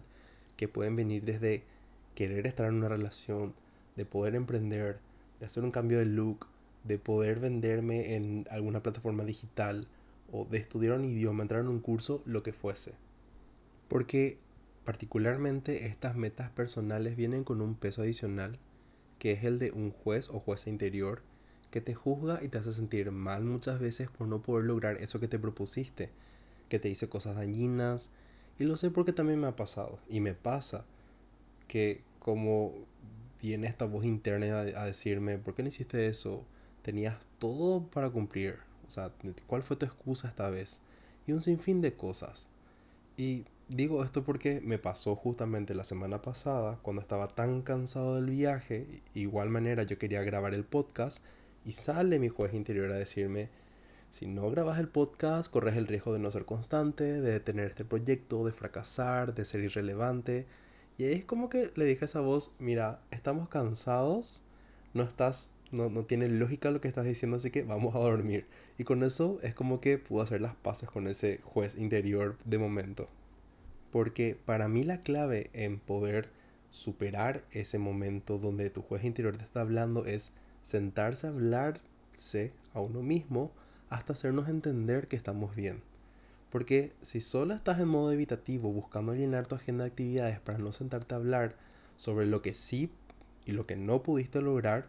que 0.55 0.67
pueden 0.67 0.95
venir 0.95 1.25
desde 1.25 1.63
querer 2.15 2.47
estar 2.47 2.67
en 2.67 2.75
una 2.75 2.87
relación, 2.87 3.53
de 3.95 4.05
poder 4.05 4.35
emprender, 4.35 4.99
de 5.39 5.45
hacer 5.47 5.63
un 5.63 5.71
cambio 5.71 5.97
de 5.97 6.05
look, 6.05 6.47
de 6.83 6.99
poder 6.99 7.39
venderme 7.39 8.15
en 8.15 8.47
alguna 8.49 8.81
plataforma 8.81 9.25
digital 9.25 9.87
o 10.31 10.45
de 10.45 10.59
estudiar 10.59 10.97
un 10.97 11.05
idioma, 11.05 11.41
entrar 11.41 11.61
en 11.61 11.67
un 11.67 11.79
curso, 11.79 12.21
lo 12.25 12.43
que 12.43 12.53
fuese. 12.53 12.93
Porque 13.91 14.37
particularmente 14.85 15.85
estas 15.87 16.15
metas 16.15 16.49
personales 16.49 17.17
vienen 17.17 17.43
con 17.43 17.59
un 17.59 17.75
peso 17.75 18.03
adicional, 18.03 18.57
que 19.19 19.33
es 19.33 19.43
el 19.43 19.59
de 19.59 19.71
un 19.71 19.91
juez 19.91 20.29
o 20.29 20.39
jueza 20.39 20.69
interior 20.69 21.23
que 21.71 21.81
te 21.81 21.93
juzga 21.93 22.41
y 22.41 22.47
te 22.47 22.57
hace 22.57 22.71
sentir 22.71 23.11
mal 23.11 23.43
muchas 23.43 23.81
veces 23.81 24.09
por 24.09 24.29
no 24.29 24.41
poder 24.41 24.63
lograr 24.63 24.95
eso 25.01 25.19
que 25.19 25.27
te 25.27 25.39
propusiste, 25.39 26.09
que 26.69 26.79
te 26.79 26.87
dice 26.87 27.09
cosas 27.09 27.35
dañinas. 27.35 28.11
Y 28.59 28.63
lo 28.63 28.77
sé 28.77 28.91
porque 28.91 29.11
también 29.11 29.41
me 29.41 29.47
ha 29.47 29.57
pasado, 29.57 29.99
y 30.07 30.21
me 30.21 30.35
pasa, 30.35 30.85
que 31.67 32.01
como 32.19 32.71
viene 33.41 33.67
esta 33.67 33.83
voz 33.83 34.05
interna 34.05 34.59
a, 34.59 34.85
decirme, 34.85 35.37
¿por 35.37 35.53
qué 35.53 35.63
no 35.63 35.67
hiciste 35.67 36.07
eso? 36.07 36.45
Tenías 36.81 37.27
todo 37.39 37.87
para 37.87 38.09
cumplir. 38.09 38.55
O 38.87 38.89
sea, 38.89 39.11
¿cuál 39.47 39.63
fue 39.63 39.75
tu 39.75 39.85
excusa 39.85 40.29
esta 40.29 40.49
vez? 40.49 40.79
Y 41.27 41.33
un 41.33 41.41
sinfín 41.41 41.81
de 41.81 41.91
cosas. 41.91 42.47
Y 43.17 43.43
digo 43.71 44.03
esto 44.03 44.23
porque 44.23 44.59
me 44.61 44.77
pasó 44.77 45.15
justamente 45.15 45.73
la 45.73 45.85
semana 45.85 46.21
pasada, 46.21 46.79
cuando 46.81 47.01
estaba 47.01 47.29
tan 47.29 47.61
cansado 47.61 48.15
del 48.15 48.29
viaje, 48.29 49.01
igual 49.13 49.49
manera 49.49 49.83
yo 49.83 49.97
quería 49.97 50.23
grabar 50.23 50.53
el 50.53 50.65
podcast 50.65 51.23
y 51.65 51.71
sale 51.71 52.19
mi 52.19 52.27
juez 52.27 52.53
interior 52.53 52.91
a 52.91 52.97
decirme, 52.97 53.49
si 54.09 54.27
no 54.27 54.49
grabas 54.49 54.77
el 54.77 54.89
podcast, 54.89 55.49
corres 55.49 55.77
el 55.77 55.87
riesgo 55.87 56.11
de 56.11 56.19
no 56.19 56.31
ser 56.31 56.43
constante, 56.43 57.21
de 57.21 57.31
detener 57.31 57.67
este 57.67 57.85
proyecto, 57.85 58.45
de 58.45 58.51
fracasar, 58.51 59.33
de 59.33 59.45
ser 59.45 59.61
irrelevante. 59.61 60.47
Y 60.97 61.05
ahí 61.05 61.13
es 61.13 61.23
como 61.23 61.47
que 61.47 61.71
le 61.75 61.85
dije 61.85 62.03
a 62.03 62.07
esa 62.07 62.19
voz, 62.19 62.51
mira, 62.59 62.99
estamos 63.09 63.47
cansados, 63.47 64.43
no 64.93 65.03
estás, 65.03 65.51
no, 65.71 65.89
no 65.89 66.03
tiene 66.03 66.27
lógica 66.27 66.71
lo 66.71 66.81
que 66.81 66.89
estás 66.89 67.05
diciendo, 67.05 67.37
así 67.37 67.51
que 67.51 67.63
vamos 67.63 67.95
a 67.95 67.99
dormir. 67.99 68.47
Y 68.77 68.83
con 68.83 69.01
eso 69.03 69.39
es 69.43 69.55
como 69.55 69.79
que 69.79 69.97
pude 69.97 70.23
hacer 70.23 70.41
las 70.41 70.55
paces 70.55 70.89
con 70.89 71.07
ese 71.07 71.39
juez 71.45 71.77
interior 71.77 72.37
de 72.43 72.57
momento. 72.57 73.07
Porque 73.91 74.37
para 74.45 74.67
mí 74.67 74.83
la 74.83 75.01
clave 75.03 75.49
en 75.53 75.79
poder 75.79 76.29
superar 76.69 77.43
ese 77.51 77.77
momento 77.77 78.37
donde 78.37 78.69
tu 78.69 78.81
juez 78.81 79.03
interior 79.03 79.37
te 79.37 79.43
está 79.43 79.61
hablando 79.61 80.05
es 80.05 80.31
sentarse 80.63 81.27
a 81.27 81.31
hablarse 81.31 82.53
a 82.73 82.79
uno 82.79 83.01
mismo 83.01 83.51
hasta 83.89 84.13
hacernos 84.13 84.47
entender 84.47 85.07
que 85.07 85.17
estamos 85.17 85.55
bien. 85.55 85.81
Porque 86.49 86.93
si 87.01 87.21
solo 87.21 87.53
estás 87.53 87.79
en 87.79 87.87
modo 87.87 88.11
evitativo 88.11 88.71
buscando 88.71 89.13
llenar 89.13 89.47
tu 89.47 89.55
agenda 89.55 89.83
de 89.83 89.89
actividades 89.89 90.39
para 90.39 90.57
no 90.57 90.71
sentarte 90.71 91.13
a 91.13 91.17
hablar 91.17 91.55
sobre 91.97 92.25
lo 92.25 92.41
que 92.41 92.53
sí 92.53 92.89
y 93.45 93.51
lo 93.51 93.65
que 93.65 93.75
no 93.75 94.01
pudiste 94.03 94.41
lograr, 94.41 94.87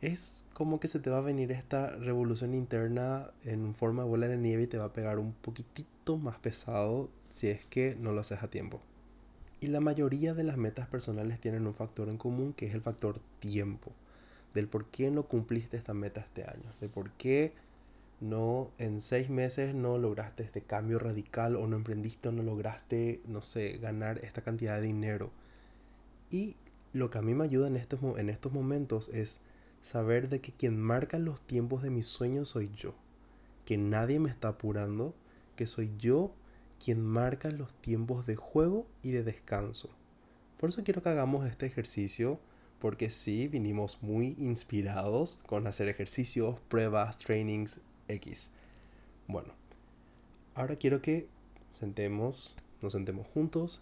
es 0.00 0.44
como 0.52 0.80
que 0.80 0.88
se 0.88 1.00
te 1.00 1.10
va 1.10 1.18
a 1.18 1.22
venir 1.22 1.50
esta 1.52 1.96
revolución 1.96 2.54
interna 2.54 3.30
en 3.44 3.74
forma 3.74 4.02
de 4.02 4.08
bola 4.08 4.28
de 4.28 4.36
nieve 4.36 4.64
y 4.64 4.66
te 4.66 4.78
va 4.78 4.86
a 4.86 4.92
pegar 4.92 5.18
un 5.18 5.32
poquitito 5.32 6.16
más 6.16 6.38
pesado 6.38 7.08
si 7.34 7.48
es 7.48 7.64
que 7.64 7.96
no 7.96 8.12
lo 8.12 8.20
haces 8.20 8.44
a 8.44 8.48
tiempo. 8.48 8.80
Y 9.58 9.66
la 9.66 9.80
mayoría 9.80 10.34
de 10.34 10.44
las 10.44 10.56
metas 10.56 10.86
personales 10.86 11.40
tienen 11.40 11.66
un 11.66 11.74
factor 11.74 12.08
en 12.08 12.16
común 12.16 12.52
que 12.52 12.66
es 12.66 12.74
el 12.74 12.80
factor 12.80 13.20
tiempo. 13.40 13.90
Del 14.54 14.68
por 14.68 14.86
qué 14.86 15.10
no 15.10 15.24
cumpliste 15.24 15.76
esta 15.76 15.94
meta 15.94 16.20
este 16.20 16.44
año. 16.44 16.72
De 16.80 16.88
por 16.88 17.10
qué 17.14 17.52
no 18.20 18.70
en 18.78 19.00
seis 19.00 19.30
meses 19.30 19.74
no 19.74 19.98
lograste 19.98 20.44
este 20.44 20.60
cambio 20.60 21.00
radical 21.00 21.56
o 21.56 21.66
no 21.66 21.74
emprendiste 21.74 22.28
o 22.28 22.32
no 22.32 22.44
lograste, 22.44 23.20
no 23.26 23.42
sé, 23.42 23.78
ganar 23.78 24.18
esta 24.18 24.42
cantidad 24.42 24.76
de 24.76 24.86
dinero. 24.86 25.32
Y 26.30 26.54
lo 26.92 27.10
que 27.10 27.18
a 27.18 27.22
mí 27.22 27.34
me 27.34 27.42
ayuda 27.42 27.66
en 27.66 27.74
estos, 27.74 27.98
en 28.16 28.30
estos 28.30 28.52
momentos 28.52 29.08
es 29.08 29.40
saber 29.80 30.28
de 30.28 30.40
que 30.40 30.52
quien 30.52 30.80
marca 30.80 31.18
los 31.18 31.40
tiempos 31.40 31.82
de 31.82 31.90
mis 31.90 32.06
sueños 32.06 32.50
soy 32.50 32.70
yo. 32.76 32.94
Que 33.64 33.76
nadie 33.76 34.20
me 34.20 34.30
está 34.30 34.46
apurando, 34.46 35.16
que 35.56 35.66
soy 35.66 35.90
yo 35.98 36.32
quien 36.84 37.02
marca 37.02 37.50
los 37.50 37.72
tiempos 37.80 38.26
de 38.26 38.36
juego 38.36 38.86
y 39.02 39.12
de 39.12 39.24
descanso. 39.24 39.88
Por 40.58 40.68
eso 40.68 40.84
quiero 40.84 41.02
que 41.02 41.08
hagamos 41.08 41.46
este 41.46 41.64
ejercicio, 41.64 42.38
porque 42.78 43.08
sí, 43.08 43.48
vinimos 43.48 44.02
muy 44.02 44.36
inspirados 44.38 45.40
con 45.46 45.66
hacer 45.66 45.88
ejercicios, 45.88 46.60
pruebas, 46.68 47.16
trainings 47.16 47.80
X. 48.08 48.50
Bueno, 49.26 49.54
ahora 50.54 50.76
quiero 50.76 51.00
que 51.00 51.26
sentemos, 51.70 52.54
nos 52.82 52.92
sentemos 52.92 53.26
juntos 53.28 53.80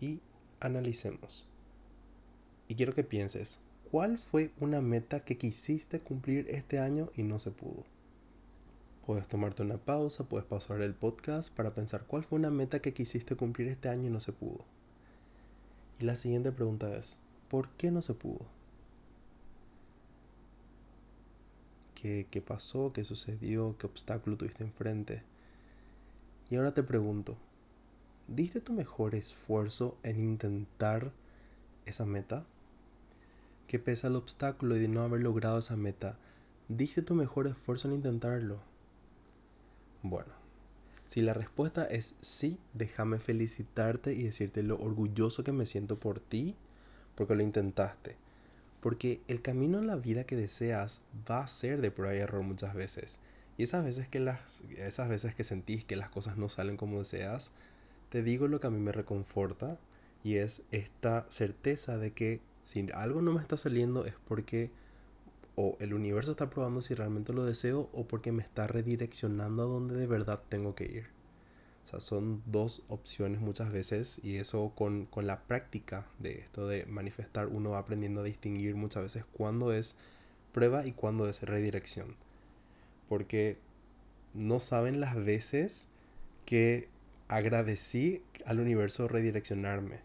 y 0.00 0.20
analicemos. 0.58 1.46
Y 2.66 2.74
quiero 2.74 2.92
que 2.92 3.04
pienses, 3.04 3.60
¿cuál 3.92 4.18
fue 4.18 4.50
una 4.58 4.80
meta 4.80 5.20
que 5.20 5.38
quisiste 5.38 6.00
cumplir 6.00 6.48
este 6.48 6.80
año 6.80 7.10
y 7.14 7.22
no 7.22 7.38
se 7.38 7.52
pudo? 7.52 7.84
Puedes 9.06 9.28
tomarte 9.28 9.62
una 9.62 9.78
pausa, 9.78 10.24
puedes 10.24 10.48
pausar 10.48 10.80
el 10.80 10.92
podcast 10.92 11.54
para 11.54 11.72
pensar 11.72 12.06
cuál 12.08 12.24
fue 12.24 12.40
una 12.40 12.50
meta 12.50 12.80
que 12.80 12.92
quisiste 12.92 13.36
cumplir 13.36 13.68
este 13.68 13.88
año 13.88 14.08
y 14.08 14.10
no 14.10 14.18
se 14.18 14.32
pudo. 14.32 14.64
Y 16.00 16.04
la 16.04 16.16
siguiente 16.16 16.50
pregunta 16.50 16.92
es, 16.96 17.16
¿por 17.48 17.68
qué 17.76 17.92
no 17.92 18.02
se 18.02 18.14
pudo? 18.14 18.44
¿Qué, 21.94 22.26
qué 22.32 22.40
pasó? 22.40 22.92
¿Qué 22.92 23.04
sucedió? 23.04 23.76
¿Qué 23.78 23.86
obstáculo 23.86 24.36
tuviste 24.36 24.64
enfrente? 24.64 25.22
Y 26.50 26.56
ahora 26.56 26.74
te 26.74 26.82
pregunto, 26.82 27.36
¿diste 28.26 28.60
tu 28.60 28.72
mejor 28.72 29.14
esfuerzo 29.14 29.96
en 30.02 30.18
intentar 30.18 31.12
esa 31.84 32.06
meta? 32.06 32.44
¿Qué 33.68 33.78
pesa 33.78 34.08
el 34.08 34.16
obstáculo 34.16 34.74
de 34.74 34.88
no 34.88 35.02
haber 35.02 35.20
logrado 35.20 35.60
esa 35.60 35.76
meta? 35.76 36.18
¿Diste 36.68 37.02
tu 37.02 37.14
mejor 37.14 37.46
esfuerzo 37.46 37.86
en 37.86 37.94
intentarlo? 37.94 38.58
Bueno, 40.08 40.32
si 41.08 41.20
la 41.20 41.34
respuesta 41.34 41.84
es 41.84 42.14
sí, 42.20 42.60
déjame 42.74 43.18
felicitarte 43.18 44.12
y 44.12 44.22
decirte 44.22 44.62
lo 44.62 44.78
orgulloso 44.78 45.42
que 45.42 45.50
me 45.50 45.66
siento 45.66 45.98
por 45.98 46.20
ti 46.20 46.54
porque 47.16 47.34
lo 47.34 47.42
intentaste. 47.42 48.14
Porque 48.80 49.20
el 49.26 49.42
camino 49.42 49.80
en 49.80 49.88
la 49.88 49.96
vida 49.96 50.22
que 50.22 50.36
deseas 50.36 51.02
va 51.28 51.40
a 51.40 51.48
ser 51.48 51.80
de 51.80 51.90
prueba 51.90 52.14
y 52.14 52.18
error 52.18 52.42
muchas 52.42 52.74
veces. 52.74 53.18
Y 53.58 53.64
esas 53.64 53.84
veces 53.84 54.06
que 54.06 54.20
las 54.20 54.62
esas 54.76 55.08
veces 55.08 55.34
que 55.34 55.42
sentís 55.42 55.84
que 55.84 55.96
las 55.96 56.08
cosas 56.08 56.36
no 56.36 56.48
salen 56.48 56.76
como 56.76 57.00
deseas, 57.00 57.50
te 58.10 58.22
digo 58.22 58.46
lo 58.46 58.60
que 58.60 58.68
a 58.68 58.70
mí 58.70 58.78
me 58.78 58.92
reconforta 58.92 59.76
y 60.22 60.36
es 60.36 60.62
esta 60.70 61.26
certeza 61.30 61.98
de 61.98 62.12
que 62.12 62.40
si 62.62 62.86
algo 62.94 63.22
no 63.22 63.32
me 63.32 63.40
está 63.40 63.56
saliendo 63.56 64.04
es 64.04 64.14
porque 64.28 64.70
o 65.56 65.76
el 65.80 65.94
universo 65.94 66.32
está 66.32 66.50
probando 66.50 66.82
si 66.82 66.94
realmente 66.94 67.32
lo 67.32 67.44
deseo 67.44 67.88
o 67.92 68.06
porque 68.06 68.30
me 68.30 68.42
está 68.42 68.66
redireccionando 68.66 69.62
a 69.62 69.66
donde 69.66 69.96
de 69.96 70.06
verdad 70.06 70.42
tengo 70.48 70.74
que 70.74 70.84
ir. 70.84 71.06
O 71.84 71.88
sea, 71.88 72.00
son 72.00 72.42
dos 72.46 72.82
opciones 72.88 73.40
muchas 73.40 73.72
veces 73.72 74.20
y 74.22 74.36
eso 74.36 74.72
con, 74.74 75.06
con 75.06 75.26
la 75.26 75.42
práctica 75.42 76.06
de 76.18 76.38
esto 76.40 76.66
de 76.66 76.84
manifestar 76.86 77.46
uno 77.46 77.70
va 77.70 77.78
aprendiendo 77.78 78.20
a 78.20 78.24
distinguir 78.24 78.74
muchas 78.74 79.04
veces 79.04 79.24
cuándo 79.32 79.72
es 79.72 79.96
prueba 80.52 80.86
y 80.86 80.92
cuándo 80.92 81.28
es 81.28 81.42
redirección. 81.42 82.16
Porque 83.08 83.58
no 84.34 84.60
saben 84.60 85.00
las 85.00 85.14
veces 85.14 85.88
que 86.44 86.88
agradecí 87.28 88.22
al 88.44 88.60
universo 88.60 89.08
redireccionarme. 89.08 90.00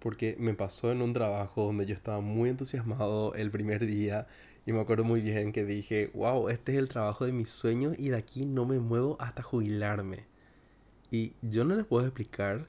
Porque 0.00 0.36
me 0.38 0.54
pasó 0.54 0.90
en 0.90 1.02
un 1.02 1.12
trabajo 1.12 1.66
donde 1.66 1.86
yo 1.86 1.94
estaba 1.94 2.20
muy 2.20 2.50
entusiasmado 2.50 3.34
el 3.34 3.50
primer 3.50 3.86
día 3.86 4.26
y 4.66 4.72
me 4.72 4.80
acuerdo 4.80 5.04
muy 5.04 5.20
bien 5.20 5.52
que 5.52 5.64
dije, 5.64 6.10
wow, 6.14 6.48
este 6.48 6.72
es 6.72 6.78
el 6.78 6.88
trabajo 6.88 7.26
de 7.26 7.32
mis 7.32 7.50
sueños 7.50 7.94
y 7.98 8.10
de 8.10 8.16
aquí 8.16 8.44
no 8.44 8.66
me 8.66 8.78
muevo 8.78 9.16
hasta 9.20 9.42
jubilarme. 9.42 10.26
Y 11.10 11.32
yo 11.42 11.64
no 11.64 11.74
les 11.74 11.86
puedo 11.86 12.06
explicar 12.06 12.68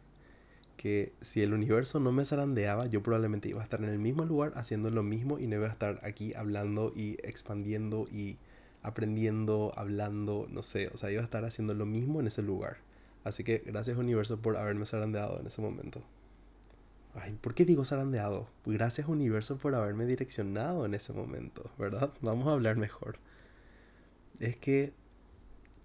que 0.77 1.13
si 1.21 1.43
el 1.43 1.53
universo 1.53 1.99
no 1.99 2.11
me 2.11 2.25
zarandeaba, 2.25 2.87
yo 2.87 3.03
probablemente 3.03 3.49
iba 3.49 3.61
a 3.61 3.63
estar 3.63 3.83
en 3.83 3.89
el 3.89 3.99
mismo 3.99 4.25
lugar 4.25 4.53
haciendo 4.55 4.89
lo 4.89 5.03
mismo 5.03 5.37
y 5.37 5.47
no 5.47 5.57
iba 5.57 5.67
a 5.67 5.71
estar 5.71 5.99
aquí 6.03 6.33
hablando 6.33 6.91
y 6.95 7.17
expandiendo 7.23 8.07
y 8.11 8.37
aprendiendo, 8.81 9.73
hablando, 9.75 10.47
no 10.49 10.63
sé, 10.63 10.89
o 10.93 10.97
sea, 10.97 11.11
iba 11.11 11.21
a 11.21 11.25
estar 11.25 11.45
haciendo 11.45 11.75
lo 11.75 11.85
mismo 11.85 12.19
en 12.19 12.27
ese 12.27 12.41
lugar. 12.41 12.77
Así 13.23 13.43
que 13.43 13.59
gracias 13.59 13.97
universo 13.97 14.37
por 14.41 14.57
haberme 14.57 14.85
zarandeado 14.87 15.39
en 15.39 15.45
ese 15.45 15.61
momento. 15.61 16.01
Ay, 17.13 17.37
¿por 17.41 17.53
qué 17.53 17.65
digo 17.65 17.83
zarandeado? 17.83 18.47
Gracias 18.65 19.07
universo 19.07 19.57
por 19.57 19.75
haberme 19.75 20.05
direccionado 20.05 20.85
en 20.85 20.93
ese 20.93 21.13
momento, 21.13 21.69
¿verdad? 21.77 22.13
Vamos 22.21 22.47
a 22.47 22.53
hablar 22.53 22.77
mejor. 22.77 23.17
Es 24.39 24.55
que 24.55 24.93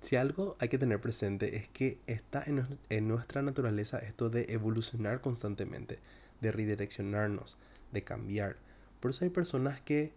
si 0.00 0.16
algo 0.16 0.56
hay 0.60 0.68
que 0.68 0.78
tener 0.78 1.00
presente 1.00 1.56
es 1.56 1.68
que 1.68 1.98
está 2.06 2.42
en, 2.46 2.78
en, 2.90 3.08
nuestra 3.08 3.42
naturaleza 3.42 3.98
esto 3.98 4.30
de 4.30 4.46
evolucionar 4.50 5.20
constantemente, 5.20 5.98
de 6.40 6.52
redireccionarnos, 6.52 7.56
de 7.92 8.04
cambiar. 8.04 8.56
Por 9.00 9.10
eso 9.10 9.24
hay 9.24 9.30
personas 9.30 9.80
que 9.80 10.12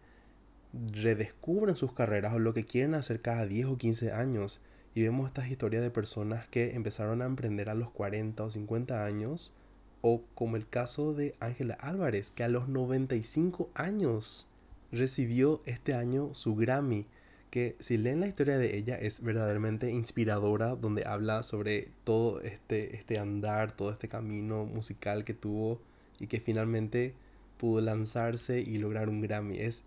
redescubren 0.74 1.76
sus 1.76 1.94
carreras 1.94 2.34
o 2.34 2.40
lo 2.40 2.54
que 2.54 2.66
quieren 2.66 2.94
hacer 2.94 3.22
cada 3.22 3.46
10 3.46 3.68
o 3.68 3.78
15 3.78 4.12
años. 4.12 4.62
Y 4.96 5.04
vemos 5.04 5.28
estas 5.28 5.50
historias 5.50 5.84
de 5.84 5.92
personas 5.92 6.48
que 6.48 6.76
empezaron 6.76 7.22
a 7.22 7.26
emprender 7.26 7.70
a 7.70 7.76
los 7.76 7.92
40 7.92 8.44
o 8.44 8.52
50 8.52 9.06
años. 9.06 9.54
O 10.02 10.24
como 10.36 10.56
el 10.56 10.68
caso 10.68 11.14
de 11.14 11.36
Ángela 11.40 11.74
Álvarez, 11.76 12.32
que 12.32 12.44
a 12.44 12.48
los 12.48 12.68
95 12.70 13.70
años 13.74 14.48
recibió 14.92 15.62
este 15.66 15.94
año 15.94 16.34
su 16.34 16.56
Grammy. 16.56 17.06
Que 17.50 17.76
si 17.80 17.98
leen 17.98 18.20
la 18.20 18.28
historia 18.28 18.60
de 18.60 18.78
ella 18.78 18.96
es 18.96 19.24
verdaderamente 19.24 19.90
inspiradora, 19.92 20.76
donde 20.76 21.06
habla 21.08 21.42
sobre 21.42 21.90
todo 22.04 22.42
este, 22.42 22.96
este 22.96 23.18
andar, 23.18 23.72
todo 23.72 23.90
este 23.92 24.08
camino 24.08 24.66
musical 24.66 25.24
que 25.24 25.34
tuvo 25.34 25.82
y 26.20 26.28
que 26.28 26.40
finalmente 26.40 27.16
pudo 27.58 27.82
lanzarse 27.82 28.60
y 28.60 28.78
lograr 28.78 29.10
un 29.10 29.22
Grammy. 29.22 29.60
Es 29.60 29.86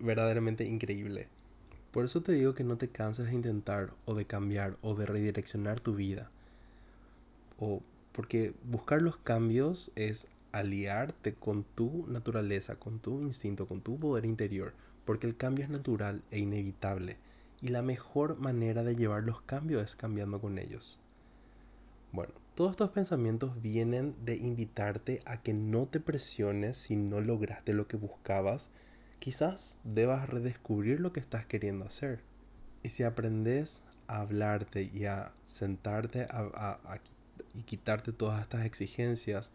verdaderamente 0.00 0.64
increíble. 0.64 1.28
Por 1.92 2.04
eso 2.04 2.20
te 2.20 2.32
digo 2.32 2.54
que 2.54 2.64
no 2.64 2.76
te 2.76 2.88
canses 2.88 3.26
de 3.26 3.34
intentar 3.34 3.94
o 4.04 4.14
de 4.14 4.26
cambiar 4.26 4.76
o 4.82 4.94
de 4.94 5.06
redireccionar 5.06 5.80
tu 5.80 5.94
vida. 5.94 6.30
O 7.58 7.82
porque 8.18 8.52
buscar 8.64 9.00
los 9.00 9.16
cambios 9.16 9.92
es 9.94 10.26
aliarte 10.50 11.34
con 11.34 11.62
tu 11.62 12.04
naturaleza, 12.08 12.74
con 12.74 12.98
tu 12.98 13.20
instinto, 13.20 13.68
con 13.68 13.80
tu 13.80 13.96
poder 13.96 14.24
interior, 14.24 14.74
porque 15.04 15.28
el 15.28 15.36
cambio 15.36 15.64
es 15.64 15.70
natural 15.70 16.24
e 16.32 16.40
inevitable 16.40 17.16
y 17.62 17.68
la 17.68 17.80
mejor 17.80 18.36
manera 18.40 18.82
de 18.82 18.96
llevar 18.96 19.22
los 19.22 19.40
cambios 19.42 19.84
es 19.84 19.94
cambiando 19.94 20.40
con 20.40 20.58
ellos. 20.58 20.98
Bueno, 22.10 22.32
todos 22.56 22.72
estos 22.72 22.90
pensamientos 22.90 23.62
vienen 23.62 24.16
de 24.24 24.34
invitarte 24.36 25.22
a 25.24 25.40
que 25.40 25.54
no 25.54 25.86
te 25.86 26.00
presiones 26.00 26.76
si 26.76 26.96
no 26.96 27.20
lograste 27.20 27.72
lo 27.72 27.86
que 27.86 27.98
buscabas 27.98 28.70
quizás 29.20 29.78
debas 29.84 30.28
redescubrir 30.28 30.98
lo 30.98 31.12
que 31.12 31.20
estás 31.20 31.46
queriendo 31.46 31.84
hacer. 31.84 32.24
Y 32.82 32.88
si 32.88 33.04
aprendes 33.04 33.84
a 34.08 34.22
hablarte 34.22 34.90
y 34.92 35.04
a 35.04 35.30
sentarte 35.44 36.26
y 37.58 37.62
quitarte 37.62 38.12
todas 38.12 38.40
estas 38.40 38.64
exigencias, 38.64 39.52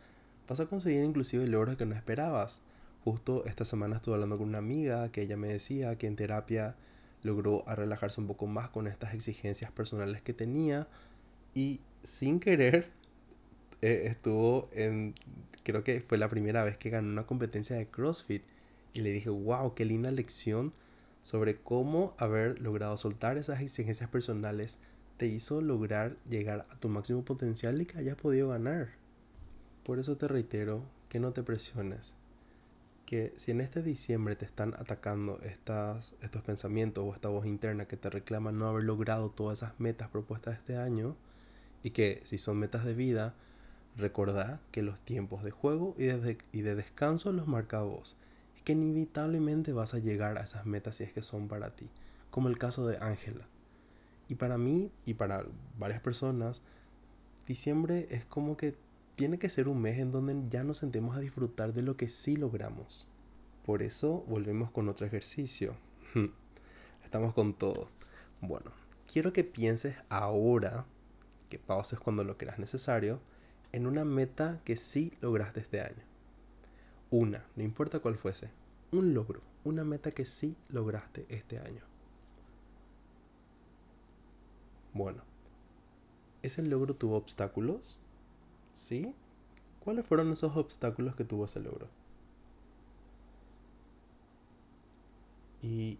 vas 0.47 0.59
a 0.59 0.65
conseguir 0.65 1.03
inclusive 1.03 1.47
logros 1.47 1.77
que 1.77 1.85
no 1.85 1.95
esperabas. 1.95 2.61
Justo 3.03 3.43
esta 3.45 3.65
semana 3.65 3.97
estuve 3.97 4.15
hablando 4.15 4.37
con 4.37 4.49
una 4.49 4.59
amiga 4.59 5.11
que 5.11 5.21
ella 5.21 5.37
me 5.37 5.47
decía 5.47 5.97
que 5.97 6.07
en 6.07 6.15
terapia 6.15 6.75
logró 7.21 7.63
relajarse 7.65 8.19
un 8.19 8.27
poco 8.27 8.47
más 8.47 8.69
con 8.69 8.87
estas 8.87 9.13
exigencias 9.13 9.71
personales 9.71 10.21
que 10.21 10.33
tenía 10.33 10.87
y 11.53 11.79
sin 12.03 12.39
querer 12.39 12.91
eh, 13.81 14.03
estuvo 14.05 14.69
en 14.73 15.15
creo 15.63 15.83
que 15.83 16.01
fue 16.01 16.17
la 16.17 16.29
primera 16.29 16.63
vez 16.63 16.77
que 16.77 16.89
ganó 16.89 17.09
una 17.09 17.25
competencia 17.25 17.75
de 17.77 17.87
CrossFit 17.87 18.43
y 18.93 19.01
le 19.01 19.11
dije, 19.11 19.29
wow, 19.29 19.73
qué 19.73 19.85
linda 19.85 20.11
lección 20.11 20.73
sobre 21.23 21.55
cómo 21.55 22.13
haber 22.17 22.59
logrado 22.61 22.97
soltar 22.97 23.37
esas 23.37 23.61
exigencias 23.61 24.09
personales 24.09 24.79
te 25.17 25.27
hizo 25.27 25.61
lograr 25.61 26.17
llegar 26.29 26.65
a 26.69 26.75
tu 26.79 26.89
máximo 26.89 27.23
potencial 27.23 27.81
y 27.81 27.85
que 27.85 27.97
hayas 27.97 28.17
podido 28.17 28.49
ganar. 28.49 28.89
Por 29.83 29.99
eso 29.99 30.17
te 30.17 30.27
reitero 30.27 30.83
que 31.09 31.19
no 31.19 31.31
te 31.31 31.43
presiones. 31.43 32.15
Que 33.05 33.33
si 33.35 33.51
en 33.51 33.61
este 33.61 33.81
diciembre 33.81 34.35
te 34.35 34.45
están 34.45 34.73
atacando 34.75 35.39
estas, 35.43 36.15
estos 36.21 36.41
pensamientos 36.41 37.03
o 37.05 37.13
esta 37.13 37.29
voz 37.29 37.45
interna 37.45 37.85
que 37.85 37.97
te 37.97 38.09
reclama 38.09 38.51
no 38.51 38.67
haber 38.67 38.83
logrado 38.83 39.29
todas 39.29 39.59
esas 39.59 39.79
metas 39.79 40.09
propuestas 40.09 40.55
este 40.55 40.77
año, 40.77 41.15
y 41.83 41.91
que 41.91 42.21
si 42.23 42.37
son 42.37 42.57
metas 42.57 42.85
de 42.85 42.93
vida, 42.93 43.35
recordá 43.97 44.61
que 44.71 44.81
los 44.81 45.01
tiempos 45.01 45.43
de 45.43 45.51
juego 45.51 45.95
y 45.97 46.05
de, 46.05 46.37
y 46.51 46.61
de 46.61 46.75
descanso 46.75 47.33
los 47.33 47.47
marca 47.47 47.81
vos 47.83 48.15
que 48.63 48.73
inevitablemente 48.73 49.73
vas 49.73 49.93
a 49.93 49.99
llegar 49.99 50.37
a 50.37 50.41
esas 50.41 50.65
metas 50.65 50.97
si 50.97 51.03
es 51.03 51.13
que 51.13 51.21
son 51.21 51.47
para 51.47 51.75
ti, 51.75 51.89
como 52.29 52.49
el 52.49 52.57
caso 52.57 52.87
de 52.87 52.97
Ángela. 52.97 53.47
Y 54.33 54.35
para 54.35 54.57
mí 54.57 54.91
y 55.05 55.13
para 55.13 55.45
varias 55.77 56.01
personas, 56.01 56.63
diciembre 57.45 58.07
es 58.09 58.25
como 58.25 58.57
que 58.57 58.75
tiene 59.13 59.37
que 59.37 59.47
ser 59.47 59.67
un 59.67 59.79
mes 59.79 59.99
en 59.99 60.11
donde 60.11 60.49
ya 60.49 60.63
nos 60.63 60.79
sentemos 60.79 61.15
a 61.15 61.19
disfrutar 61.19 61.71
de 61.71 61.83
lo 61.83 61.97
que 61.97 62.09
sí 62.09 62.35
logramos. 62.35 63.07
Por 63.63 63.83
eso 63.83 64.25
volvemos 64.27 64.71
con 64.71 64.89
otro 64.89 65.05
ejercicio. 65.05 65.75
Estamos 67.03 67.35
con 67.35 67.53
todo. 67.53 67.89
Bueno, 68.41 68.71
quiero 69.05 69.33
que 69.33 69.43
pienses 69.43 69.97
ahora, 70.09 70.87
que 71.47 71.59
pauses 71.59 71.99
cuando 71.99 72.23
lo 72.23 72.35
creas 72.35 72.57
necesario, 72.57 73.19
en 73.71 73.85
una 73.85 74.03
meta 74.03 74.61
que 74.65 74.77
sí 74.77 75.13
lograste 75.21 75.59
este 75.59 75.79
año. 75.79 76.03
Una, 77.11 77.45
no 77.55 77.61
importa 77.61 77.99
cuál 77.99 78.15
fuese. 78.15 78.49
Un 78.91 79.13
logro, 79.13 79.41
una 79.63 79.83
meta 79.83 80.09
que 80.09 80.25
sí 80.25 80.57
lograste 80.69 81.27
este 81.29 81.59
año. 81.59 81.92
Bueno, 84.93 85.23
¿ese 86.43 86.61
logro 86.61 86.95
tuvo 86.95 87.17
obstáculos? 87.17 87.97
¿Sí? 88.73 89.15
¿Cuáles 89.83 90.05
fueron 90.05 90.31
esos 90.31 90.55
obstáculos 90.55 91.15
que 91.15 91.23
tuvo 91.23 91.45
ese 91.45 91.59
logro? 91.59 91.87
¿Y 95.63 95.97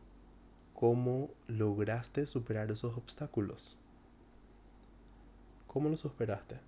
cómo 0.76 1.32
lograste 1.48 2.26
superar 2.28 2.70
esos 2.70 2.96
obstáculos? 2.96 3.80
¿Cómo 5.68 5.90
los 5.90 6.02
superaste? 6.02 6.60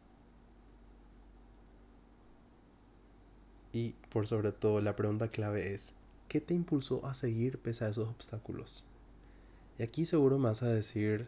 Y 3.72 3.92
por 4.10 4.26
sobre 4.26 4.52
todo 4.52 4.82
la 4.82 4.96
pregunta 4.96 5.28
clave 5.28 5.74
es, 5.74 5.94
¿qué 6.28 6.42
te 6.42 6.54
impulsó 6.54 7.06
a 7.06 7.14
seguir 7.14 7.60
pese 7.60 7.86
a 7.86 7.90
esos 7.90 8.08
obstáculos? 8.08 8.86
Y 9.78 9.84
aquí 9.84 10.06
seguro 10.06 10.40
me 10.40 10.46
vas 10.46 10.64
a 10.64 10.70
decir 10.70 11.28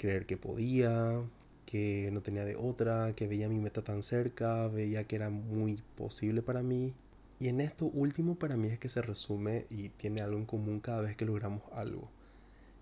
creer 0.00 0.24
que 0.24 0.38
podía, 0.38 1.22
que 1.66 2.08
no 2.10 2.22
tenía 2.22 2.46
de 2.46 2.56
otra, 2.56 3.14
que 3.14 3.28
veía 3.28 3.50
mi 3.50 3.60
meta 3.60 3.82
tan 3.82 4.02
cerca, 4.02 4.66
veía 4.68 5.04
que 5.04 5.16
era 5.16 5.28
muy 5.28 5.82
posible 5.94 6.40
para 6.40 6.62
mí. 6.62 6.94
Y 7.38 7.48
en 7.48 7.60
esto 7.60 7.84
último 7.84 8.36
para 8.36 8.56
mí 8.56 8.68
es 8.68 8.78
que 8.78 8.88
se 8.88 9.02
resume 9.02 9.66
y 9.68 9.90
tiene 9.90 10.22
algo 10.22 10.38
en 10.38 10.46
común 10.46 10.80
cada 10.80 11.02
vez 11.02 11.16
que 11.16 11.26
logramos 11.26 11.62
algo, 11.72 12.10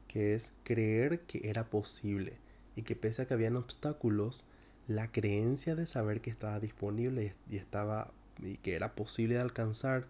que 0.07 0.35
es 0.35 0.55
creer 0.63 1.21
que 1.23 1.51
era 1.51 1.69
posible 1.69 2.35
y 2.77 2.83
que 2.83 2.95
pese 2.95 3.23
a 3.23 3.27
que 3.27 3.35
habían 3.35 3.57
obstáculos, 3.57 4.45
la 4.87 5.11
creencia 5.11 5.75
de 5.75 5.87
saber 5.87 6.21
que 6.21 6.31
estaba 6.31 6.61
disponible 6.61 7.35
y 7.51 7.57
estaba 7.57 8.13
y 8.41 8.59
que 8.59 8.77
era 8.77 8.95
posible 8.95 9.35
de 9.35 9.41
alcanzar, 9.41 10.07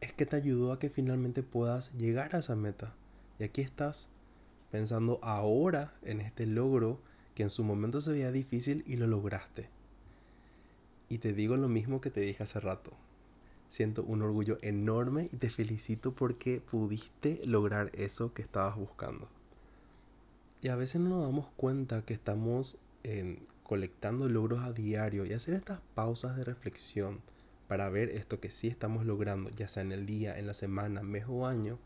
es 0.00 0.14
que 0.14 0.24
te 0.24 0.36
ayudó 0.36 0.72
a 0.72 0.78
que 0.78 0.88
finalmente 0.88 1.42
puedas 1.42 1.92
llegar 1.92 2.34
a 2.34 2.38
esa 2.38 2.56
meta. 2.56 2.94
Y 3.38 3.44
aquí 3.44 3.60
estás 3.60 4.08
pensando 4.76 5.18
ahora 5.22 5.94
en 6.02 6.20
este 6.20 6.44
logro 6.44 7.00
que 7.34 7.42
en 7.42 7.48
su 7.48 7.64
momento 7.64 8.02
se 8.02 8.12
veía 8.12 8.30
difícil 8.30 8.84
y 8.86 8.96
lo 8.96 9.06
lograste. 9.06 9.70
Y 11.08 11.16
te 11.16 11.32
digo 11.32 11.56
lo 11.56 11.66
mismo 11.66 12.02
que 12.02 12.10
te 12.10 12.20
dije 12.20 12.42
hace 12.42 12.60
rato. 12.60 12.92
Siento 13.70 14.02
un 14.02 14.20
orgullo 14.20 14.58
enorme 14.60 15.30
y 15.32 15.36
te 15.38 15.48
felicito 15.48 16.12
porque 16.12 16.60
pudiste 16.60 17.40
lograr 17.46 17.90
eso 17.94 18.34
que 18.34 18.42
estabas 18.42 18.76
buscando. 18.76 19.28
Y 20.60 20.68
a 20.68 20.76
veces 20.76 21.00
no 21.00 21.08
nos 21.08 21.22
damos 21.22 21.46
cuenta 21.56 22.02
que 22.02 22.12
estamos 22.12 22.76
eh, 23.02 23.38
colectando 23.62 24.28
logros 24.28 24.62
a 24.62 24.74
diario 24.74 25.24
y 25.24 25.32
hacer 25.32 25.54
estas 25.54 25.80
pausas 25.94 26.36
de 26.36 26.44
reflexión 26.44 27.22
para 27.66 27.88
ver 27.88 28.10
esto 28.10 28.40
que 28.40 28.52
sí 28.52 28.68
estamos 28.68 29.06
logrando, 29.06 29.48
ya 29.48 29.68
sea 29.68 29.82
en 29.82 29.92
el 29.92 30.04
día, 30.04 30.38
en 30.38 30.46
la 30.46 30.54
semana, 30.54 31.02
mes 31.02 31.24
o 31.28 31.46
año, 31.46 31.78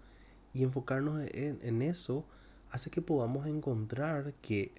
y 0.53 0.64
enfocarnos 0.64 1.22
en, 1.33 1.83
eso 1.83 2.24
hace 2.70 2.90
que 2.90 3.02
podamos 3.02 3.46
encontrar 3.46 4.33
que 4.42 4.72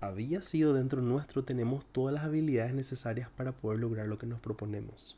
había 0.00 0.42
sido 0.42 0.74
dentro 0.74 1.02
nuestro, 1.02 1.44
tenemos 1.44 1.84
todas 1.86 2.14
las 2.14 2.24
habilidades 2.24 2.74
necesarias 2.74 3.30
para 3.36 3.52
poder 3.52 3.80
lograr 3.80 4.06
lo 4.06 4.18
que 4.18 4.26
nos 4.26 4.40
proponemos. 4.40 5.16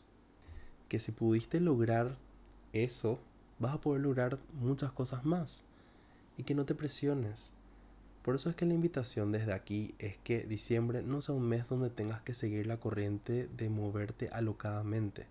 Que 0.88 0.98
si 0.98 1.12
pudiste 1.12 1.60
lograr 1.60 2.16
eso, 2.72 3.20
vas 3.58 3.74
a 3.74 3.80
poder 3.80 4.00
lograr 4.02 4.38
muchas 4.54 4.92
cosas 4.92 5.24
más. 5.24 5.64
Y 6.36 6.44
que 6.44 6.54
no 6.54 6.64
te 6.64 6.74
presiones. 6.74 7.52
Por 8.22 8.34
eso 8.34 8.48
es 8.48 8.56
que 8.56 8.66
la 8.66 8.74
invitación 8.74 9.32
desde 9.32 9.52
aquí 9.52 9.94
es 9.98 10.16
que 10.18 10.44
diciembre 10.44 11.02
no 11.02 11.20
sea 11.20 11.34
un 11.34 11.48
mes 11.48 11.68
donde 11.68 11.90
tengas 11.90 12.22
que 12.22 12.34
seguir 12.34 12.66
la 12.66 12.78
corriente 12.78 13.48
de 13.56 13.68
moverte 13.68 14.28
alocadamente. 14.28 15.26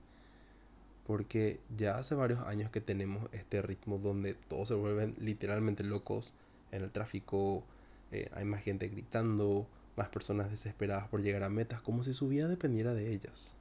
Porque 1.08 1.60
ya 1.76 1.98
hace 1.98 2.14
varios 2.14 2.42
años 2.42 2.70
que 2.70 2.82
tenemos 2.82 3.30
este 3.32 3.64
ritmo 3.64 3.98
donde 3.98 4.36
todos 4.36 4.68
se 4.68 4.76
vuelven 4.76 5.16
literalmente 5.20 5.84
locos 5.84 6.34
en 6.72 6.84
el 6.84 6.92
tráfico, 6.92 7.64
eh, 8.12 8.30
hay 8.34 8.46
más 8.46 8.62
gente 8.62 8.88
gritando, 8.88 9.68
más 9.96 10.10
personas 10.10 10.50
desesperadas 10.50 11.08
por 11.08 11.22
llegar 11.22 11.44
a 11.44 11.50
metas, 11.50 11.82
como 11.82 12.04
si 12.04 12.14
su 12.14 12.28
vida 12.28 12.48
dependiera 12.48 12.94
de 12.94 13.14
ellas. 13.14 13.54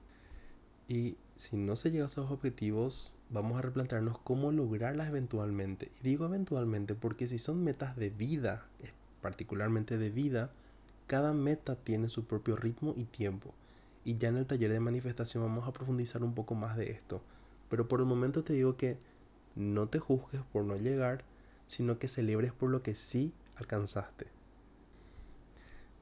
Y 0.88 1.16
si 1.36 1.56
no 1.56 1.76
se 1.76 1.90
llega 1.90 2.04
a 2.04 2.06
esos 2.06 2.30
objetivos, 2.30 3.14
vamos 3.30 3.58
a 3.58 3.62
replantearnos 3.62 4.18
cómo 4.18 4.52
lograrlas 4.52 5.08
eventualmente. 5.08 5.90
Y 6.00 6.04
digo 6.04 6.24
eventualmente 6.24 6.94
porque 6.94 7.28
si 7.28 7.38
son 7.38 7.62
metas 7.62 7.96
de 7.96 8.10
vida, 8.10 8.66
particularmente 9.20 9.98
de 9.98 10.10
vida, 10.10 10.50
cada 11.06 11.32
meta 11.32 11.76
tiene 11.76 12.08
su 12.08 12.24
propio 12.24 12.56
ritmo 12.56 12.94
y 12.96 13.04
tiempo. 13.04 13.54
Y 14.04 14.16
ya 14.16 14.28
en 14.28 14.36
el 14.36 14.46
taller 14.46 14.72
de 14.72 14.80
manifestación 14.80 15.42
vamos 15.42 15.68
a 15.68 15.72
profundizar 15.72 16.22
un 16.22 16.34
poco 16.34 16.54
más 16.54 16.76
de 16.76 16.90
esto. 16.90 17.22
Pero 17.68 17.88
por 17.88 18.00
el 18.00 18.06
momento 18.06 18.42
te 18.42 18.54
digo 18.54 18.76
que 18.76 18.96
no 19.54 19.88
te 19.88 19.98
juzgues 19.98 20.40
por 20.52 20.64
no 20.64 20.76
llegar, 20.76 21.24
sino 21.68 22.00
que 22.00 22.08
celebres 22.08 22.52
por 22.52 22.70
lo 22.70 22.82
que 22.82 22.96
sí 22.96 23.32
alcanzaste 23.56 24.38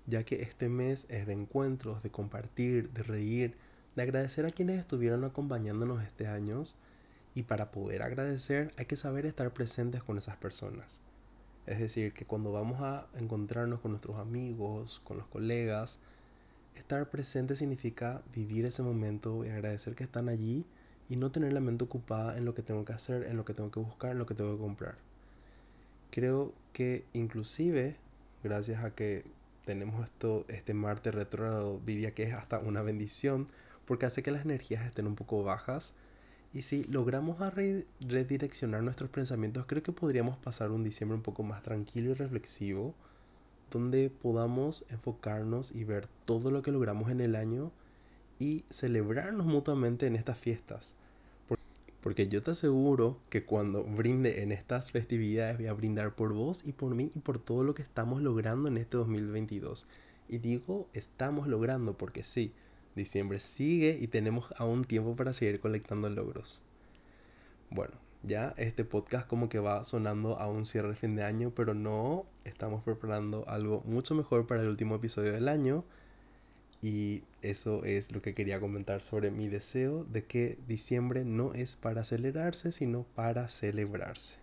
ya 0.07 0.24
que 0.24 0.42
este 0.42 0.68
mes 0.68 1.07
es 1.11 1.26
de 1.26 1.33
encuentros, 1.33 2.02
de 2.02 2.11
compartir, 2.11 2.90
de 2.90 3.02
reír, 3.02 3.57
de 3.96 4.02
agradecer 4.02 4.46
a 4.46 4.50
quienes 4.50 4.79
estuvieron 4.79 5.24
acompañándonos 5.24 6.02
este 6.05 6.26
año 6.26 6.62
y 7.35 7.42
para 7.42 7.70
poder 7.70 8.02
agradecer 8.02 8.72
hay 8.79 8.87
que 8.87 8.96
saber 8.96 9.26
estar 9.26 9.52
presentes 9.52 10.02
con 10.02 10.16
esas 10.16 10.37
personas. 10.37 11.00
Es 11.66 11.81
decir, 11.81 12.12
que 12.12 12.24
cuando 12.24 12.52
vamos 12.52 12.81
a 12.81 13.09
encontrarnos 13.14 13.81
con 13.81 13.90
nuestros 13.90 14.18
amigos, 14.18 15.00
con 15.05 15.18
los 15.18 15.26
colegas, 15.26 15.98
estar 16.76 17.11
presente 17.11 17.57
significa 17.57 18.22
vivir 18.33 18.64
ese 18.64 18.83
momento 18.83 19.44
y 19.44 19.48
agradecer 19.48 19.96
que 19.96 20.05
están 20.05 20.29
allí 20.29 20.64
y 21.09 21.16
no 21.16 21.33
tener 21.33 21.52
la 21.52 21.61
mente 21.61 21.85
ocupada 21.85 22.37
en 22.38 22.44
lo 22.44 22.55
que 22.55 22.62
tengo 22.62 22.85
que 22.85 22.92
hacer, 22.92 23.24
en 23.24 23.37
lo 23.37 23.44
que 23.44 23.55
tengo 23.55 23.70
que 23.72 23.81
buscar, 23.81 24.12
en 24.12 24.18
lo 24.18 24.26
que 24.26 24.35
tengo 24.35 24.52
que 24.52 24.62
comprar. 24.62 24.96
Creo 26.16 26.55
que 26.72 27.05
inclusive, 27.12 27.94
gracias 28.42 28.83
a 28.83 28.94
que 28.94 29.26
tenemos 29.66 30.02
esto, 30.02 30.46
este 30.48 30.72
Marte 30.72 31.11
retrógrado, 31.11 31.79
diría 31.85 32.14
que 32.14 32.22
es 32.22 32.33
hasta 32.33 32.59
una 32.59 32.81
bendición 32.81 33.48
porque 33.85 34.07
hace 34.07 34.22
que 34.22 34.31
las 34.31 34.46
energías 34.46 34.87
estén 34.87 35.07
un 35.07 35.14
poco 35.14 35.44
bajas. 35.44 35.92
Y 36.55 36.62
si 36.62 36.85
logramos 36.85 37.37
redireccionar 38.00 38.83
nuestros 38.83 39.11
pensamientos, 39.11 39.66
creo 39.66 39.83
que 39.83 39.92
podríamos 39.92 40.38
pasar 40.38 40.70
un 40.70 40.85
diciembre 40.85 41.16
un 41.16 41.22
poco 41.22 41.42
más 41.42 41.62
tranquilo 41.62 42.12
y 42.12 42.14
reflexivo, 42.14 42.94
donde 43.70 44.09
podamos 44.09 44.87
enfocarnos 44.88 45.70
y 45.70 45.85
ver 45.85 46.09
todo 46.24 46.50
lo 46.50 46.62
que 46.62 46.72
logramos 46.72 47.11
en 47.11 47.20
el 47.20 47.37
año 47.37 47.72
y 48.38 48.64
celebrarnos 48.70 49.44
mutuamente 49.44 50.07
en 50.07 50.16
estas 50.16 50.38
fiestas. 50.38 50.94
Porque 52.07 52.29
yo 52.29 52.40
te 52.40 52.53
aseguro 52.53 53.19
que 53.31 53.45
cuando 53.45 53.83
brinde 53.83 54.45
en 54.45 54.53
estas 54.53 54.92
festividades 54.92 55.57
voy 55.57 55.66
a 55.66 55.73
brindar 55.73 56.14
por 56.14 56.35
vos 56.35 56.62
y 56.64 56.71
por 56.71 56.95
mí 56.95 57.11
y 57.16 57.19
por 57.19 57.40
todo 57.40 57.64
lo 57.64 57.75
que 57.75 57.83
estamos 57.83 58.23
logrando 58.23 58.69
en 58.69 58.77
este 58.77 58.97
2022. 58.97 59.88
Y 60.29 60.38
digo 60.38 60.87
estamos 60.92 61.49
logrando 61.49 61.99
porque 61.99 62.23
sí, 62.23 62.53
diciembre 62.95 63.40
sigue 63.40 63.99
y 64.01 64.07
tenemos 64.07 64.55
aún 64.57 64.85
tiempo 64.85 65.16
para 65.16 65.33
seguir 65.33 65.59
colectando 65.59 66.09
logros. 66.09 66.62
Bueno, 67.71 67.95
ya 68.23 68.55
este 68.57 68.85
podcast 68.85 69.27
como 69.27 69.49
que 69.49 69.59
va 69.59 69.83
sonando 69.83 70.38
a 70.38 70.47
un 70.47 70.64
cierre 70.64 70.90
de 70.90 70.95
fin 70.95 71.16
de 71.16 71.25
año, 71.25 71.51
pero 71.57 71.75
no, 71.75 72.25
estamos 72.45 72.85
preparando 72.85 73.45
algo 73.49 73.83
mucho 73.85 74.14
mejor 74.14 74.47
para 74.47 74.62
el 74.62 74.69
último 74.69 74.95
episodio 74.95 75.33
del 75.33 75.49
año 75.49 75.83
y 76.83 77.23
eso 77.43 77.85
es 77.85 78.12
lo 78.12 78.23
que 78.23 78.35
quería 78.35 78.61
comentar 78.61 79.03
sobre 79.03 79.31
mi 79.31 79.49
deseo 79.49 80.05
de 80.05 80.25
que 80.25 80.59
diciembre 80.69 81.25
no 81.25 81.55
es 81.55 81.77
para 81.77 82.03
acelerarse, 82.03 82.73
sino 82.73 83.05
para 83.15 83.49
celebrarse. 83.49 84.37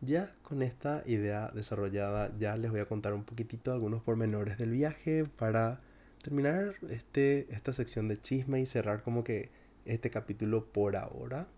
Ya 0.00 0.34
con 0.42 0.62
esta 0.62 1.02
idea 1.06 1.50
desarrollada, 1.54 2.32
ya 2.38 2.56
les 2.56 2.70
voy 2.70 2.80
a 2.80 2.86
contar 2.86 3.14
un 3.14 3.24
poquitito 3.24 3.72
algunos 3.72 4.02
pormenores 4.02 4.56
del 4.56 4.70
viaje 4.70 5.24
para 5.24 5.80
terminar 6.22 6.74
este, 6.88 7.46
esta 7.50 7.72
sección 7.72 8.06
de 8.08 8.20
chisme 8.20 8.60
y 8.60 8.66
cerrar 8.66 9.02
como 9.02 9.24
que 9.24 9.50
este 9.86 10.10
capítulo 10.10 10.66
por 10.66 10.96
ahora. 10.96 11.48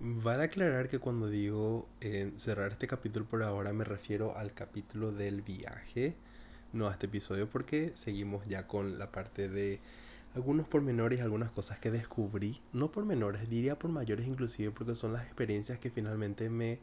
Vale 0.00 0.44
aclarar 0.44 0.88
que 0.88 0.98
cuando 0.98 1.28
digo 1.28 1.88
eh, 2.00 2.32
cerrar 2.36 2.72
este 2.72 2.86
capítulo 2.86 3.26
por 3.26 3.42
ahora 3.42 3.72
me 3.72 3.84
refiero 3.84 4.36
al 4.36 4.54
capítulo 4.54 5.10
del 5.10 5.42
viaje 5.42 6.14
no 6.72 6.88
a 6.88 6.92
este 6.92 7.06
episodio 7.06 7.48
porque 7.48 7.92
seguimos 7.94 8.46
ya 8.46 8.66
con 8.66 8.98
la 8.98 9.10
parte 9.10 9.48
de 9.48 9.80
algunos 10.34 10.68
pormenores, 10.68 11.20
algunas 11.20 11.50
cosas 11.50 11.78
que 11.78 11.90
descubrí, 11.90 12.60
no 12.72 12.92
pormenores, 12.92 13.48
diría 13.48 13.78
por 13.78 13.90
mayores 13.90 14.26
inclusive 14.26 14.70
porque 14.70 14.94
son 14.94 15.12
las 15.12 15.24
experiencias 15.24 15.78
que 15.78 15.90
finalmente 15.90 16.50
me 16.50 16.78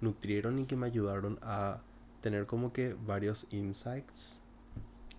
nutrieron 0.00 0.58
y 0.58 0.66
que 0.66 0.76
me 0.76 0.86
ayudaron 0.86 1.38
a 1.42 1.80
tener 2.20 2.46
como 2.46 2.72
que 2.72 2.94
varios 3.06 3.46
insights. 3.50 4.40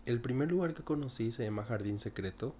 El 0.05 0.21
primer 0.21 0.51
lugar 0.51 0.73
que 0.73 0.83
conocí 0.83 1.31
se 1.31 1.43
llama 1.43 1.63
Jardín 1.63 1.99
Secreto 1.99 2.55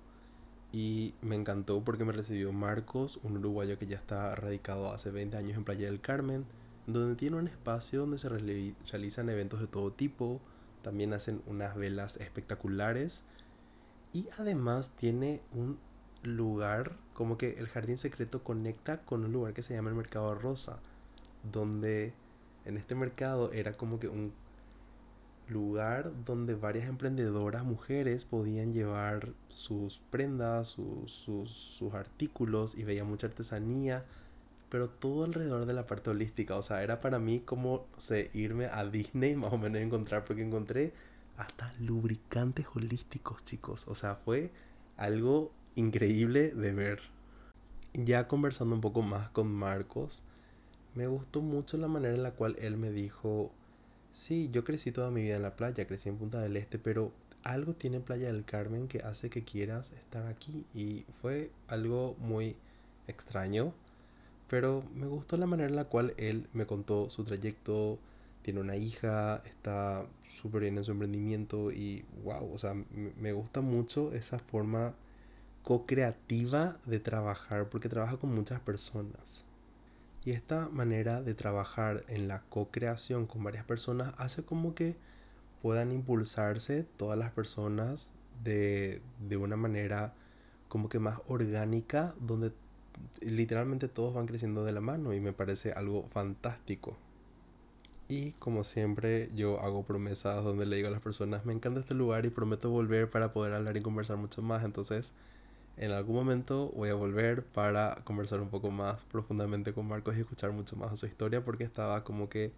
y 0.71 1.13
me 1.21 1.35
encantó 1.35 1.83
porque 1.83 2.05
me 2.05 2.13
recibió 2.13 2.51
Marcos, 2.53 3.19
un 3.23 3.37
uruguayo 3.37 3.77
que 3.77 3.87
ya 3.87 3.97
está 3.97 4.35
radicado 4.35 4.91
hace 4.91 5.11
20 5.11 5.37
años 5.37 5.57
en 5.57 5.63
Playa 5.63 5.87
del 5.87 6.01
Carmen, 6.01 6.45
donde 6.87 7.15
tiene 7.15 7.37
un 7.37 7.47
espacio 7.47 8.01
donde 8.01 8.17
se 8.17 8.29
realizan 8.29 9.29
eventos 9.29 9.59
de 9.59 9.67
todo 9.67 9.91
tipo, 9.91 10.39
también 10.81 11.13
hacen 11.13 11.41
unas 11.47 11.75
velas 11.75 12.17
espectaculares. 12.17 13.23
Y 14.13 14.27
además 14.37 14.91
tiene 14.91 15.41
un 15.53 15.79
lugar, 16.23 16.97
como 17.13 17.37
que 17.37 17.59
el 17.59 17.67
jardín 17.67 17.97
secreto 17.97 18.43
conecta 18.43 19.01
con 19.01 19.25
un 19.25 19.31
lugar 19.31 19.53
que 19.53 19.63
se 19.63 19.73
llama 19.73 19.89
el 19.89 19.95
Mercado 19.95 20.35
Rosa. 20.35 20.79
Donde 21.51 22.13
en 22.65 22.77
este 22.77 22.95
mercado 22.95 23.51
era 23.51 23.73
como 23.73 23.99
que 23.99 24.07
un 24.07 24.33
lugar 25.47 26.11
donde 26.25 26.55
varias 26.55 26.87
emprendedoras 26.87 27.63
mujeres 27.63 28.25
podían 28.25 28.73
llevar 28.73 29.33
sus 29.49 29.99
prendas, 30.09 30.69
sus, 30.69 31.11
sus, 31.11 31.51
sus 31.51 31.93
artículos 31.93 32.75
y 32.75 32.83
veía 32.83 33.03
mucha 33.03 33.27
artesanía 33.27 34.05
pero 34.71 34.89
todo 34.89 35.25
alrededor 35.25 35.65
de 35.65 35.73
la 35.73 35.85
parte 35.85 36.09
holística. 36.09 36.55
O 36.55 36.63
sea, 36.63 36.81
era 36.81 37.01
para 37.01 37.19
mí 37.19 37.41
como, 37.41 37.87
no 37.93 37.99
sé, 37.99 38.31
irme 38.33 38.67
a 38.67 38.85
Disney 38.85 39.35
más 39.35 39.51
o 39.51 39.57
menos 39.57 39.81
encontrar, 39.81 40.23
porque 40.23 40.43
encontré 40.43 40.93
hasta 41.37 41.73
lubricantes 41.79 42.65
holísticos, 42.73 43.43
chicos. 43.43 43.85
O 43.89 43.95
sea, 43.95 44.15
fue 44.15 44.49
algo 44.95 45.51
increíble 45.75 46.51
de 46.51 46.71
ver. 46.71 47.01
Ya 47.93 48.29
conversando 48.29 48.73
un 48.73 48.79
poco 48.79 49.01
más 49.01 49.29
con 49.31 49.53
Marcos, 49.53 50.21
me 50.95 51.05
gustó 51.05 51.41
mucho 51.41 51.75
la 51.75 51.89
manera 51.89 52.15
en 52.15 52.23
la 52.23 52.31
cual 52.31 52.55
él 52.59 52.77
me 52.77 52.91
dijo, 52.91 53.51
sí, 54.13 54.49
yo 54.53 54.63
crecí 54.63 54.93
toda 54.93 55.11
mi 55.11 55.23
vida 55.23 55.35
en 55.35 55.41
la 55.41 55.57
playa, 55.57 55.85
crecí 55.85 56.07
en 56.07 56.17
Punta 56.17 56.39
del 56.39 56.55
Este, 56.55 56.79
pero 56.79 57.11
algo 57.43 57.73
tiene 57.73 57.99
Playa 57.99 58.27
del 58.27 58.45
Carmen 58.45 58.87
que 58.87 58.99
hace 58.99 59.29
que 59.29 59.43
quieras 59.43 59.91
estar 59.91 60.25
aquí. 60.27 60.63
Y 60.73 61.03
fue 61.21 61.51
algo 61.67 62.15
muy 62.19 62.55
extraño 63.07 63.73
pero 64.51 64.83
me 64.95 65.07
gustó 65.07 65.37
la 65.37 65.45
manera 65.45 65.69
en 65.69 65.77
la 65.77 65.85
cual 65.85 66.13
él 66.17 66.49
me 66.51 66.65
contó 66.65 67.09
su 67.09 67.23
trayecto. 67.23 67.99
Tiene 68.41 68.59
una 68.59 68.75
hija, 68.75 69.41
está 69.45 70.05
súper 70.25 70.63
bien 70.63 70.77
en 70.77 70.83
su 70.83 70.91
emprendimiento 70.91 71.71
y 71.71 72.03
wow, 72.25 72.53
o 72.53 72.57
sea, 72.57 72.73
me 72.73 73.31
gusta 73.31 73.61
mucho 73.61 74.11
esa 74.11 74.39
forma 74.39 74.93
co-creativa 75.63 76.77
de 76.85 76.99
trabajar 76.99 77.69
porque 77.69 77.87
trabaja 77.87 78.17
con 78.17 78.35
muchas 78.35 78.59
personas. 78.59 79.45
Y 80.25 80.31
esta 80.31 80.67
manera 80.67 81.21
de 81.21 81.33
trabajar 81.33 82.03
en 82.09 82.27
la 82.27 82.41
co-creación 82.49 83.27
con 83.27 83.45
varias 83.45 83.63
personas 83.63 84.13
hace 84.17 84.43
como 84.43 84.75
que 84.75 84.97
puedan 85.61 85.93
impulsarse 85.93 86.85
todas 86.97 87.17
las 87.17 87.31
personas 87.31 88.11
de, 88.43 89.01
de 89.29 89.37
una 89.37 89.55
manera 89.55 90.13
como 90.67 90.89
que 90.89 90.99
más 90.99 91.19
orgánica, 91.27 92.15
donde 92.19 92.51
literalmente 93.21 93.87
todos 93.87 94.13
van 94.13 94.27
creciendo 94.27 94.63
de 94.63 94.71
la 94.71 94.81
mano 94.81 95.13
y 95.13 95.19
me 95.19 95.33
parece 95.33 95.71
algo 95.73 96.07
fantástico. 96.11 96.97
Y 98.07 98.31
como 98.33 98.63
siempre 98.63 99.29
yo 99.35 99.61
hago 99.61 99.83
promesas 99.83 100.43
donde 100.43 100.65
le 100.65 100.75
digo 100.75 100.89
a 100.89 100.91
las 100.91 101.01
personas, 101.01 101.45
me 101.45 101.53
encanta 101.53 101.79
este 101.79 101.95
lugar 101.95 102.25
y 102.25 102.29
prometo 102.29 102.69
volver 102.69 103.09
para 103.09 103.31
poder 103.31 103.53
hablar 103.53 103.77
y 103.77 103.81
conversar 103.81 104.17
mucho 104.17 104.41
más. 104.41 104.65
Entonces, 104.65 105.13
en 105.77 105.91
algún 105.91 106.15
momento 106.15 106.71
voy 106.75 106.89
a 106.89 106.93
volver 106.93 107.43
para 107.45 108.01
conversar 108.03 108.41
un 108.41 108.49
poco 108.49 108.69
más 108.69 109.03
profundamente 109.05 109.73
con 109.73 109.87
Marcos 109.87 110.17
y 110.17 110.19
escuchar 110.19 110.51
mucho 110.51 110.75
más 110.75 110.91
de 110.91 110.97
su 110.97 111.05
historia 111.05 111.45
porque 111.45 111.63
estaba 111.63 112.03
como 112.03 112.27
que 112.27 112.51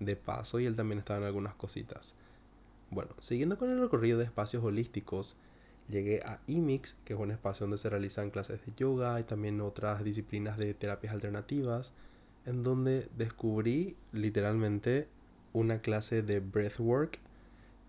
de 0.00 0.16
paso 0.16 0.58
y 0.58 0.66
él 0.66 0.74
también 0.74 0.98
estaba 0.98 1.20
en 1.20 1.26
algunas 1.26 1.54
cositas. 1.54 2.14
Bueno, 2.90 3.10
siguiendo 3.18 3.58
con 3.58 3.70
el 3.70 3.80
recorrido 3.80 4.18
de 4.18 4.24
espacios 4.24 4.64
holísticos, 4.64 5.36
llegué 5.88 6.20
a 6.24 6.40
IMIX, 6.46 6.96
que 7.04 7.14
es 7.14 7.18
un 7.18 7.30
espacio 7.30 7.64
donde 7.64 7.78
se 7.78 7.90
realizan 7.90 8.30
clases 8.30 8.64
de 8.64 8.72
yoga 8.76 9.20
y 9.20 9.24
también 9.24 9.60
otras 9.60 10.04
disciplinas 10.04 10.56
de 10.58 10.74
terapias 10.74 11.12
alternativas, 11.12 11.92
en 12.46 12.62
donde 12.62 13.08
descubrí 13.16 13.96
literalmente 14.12 15.08
una 15.52 15.80
clase 15.80 16.22
de 16.22 16.40
breathwork, 16.40 17.18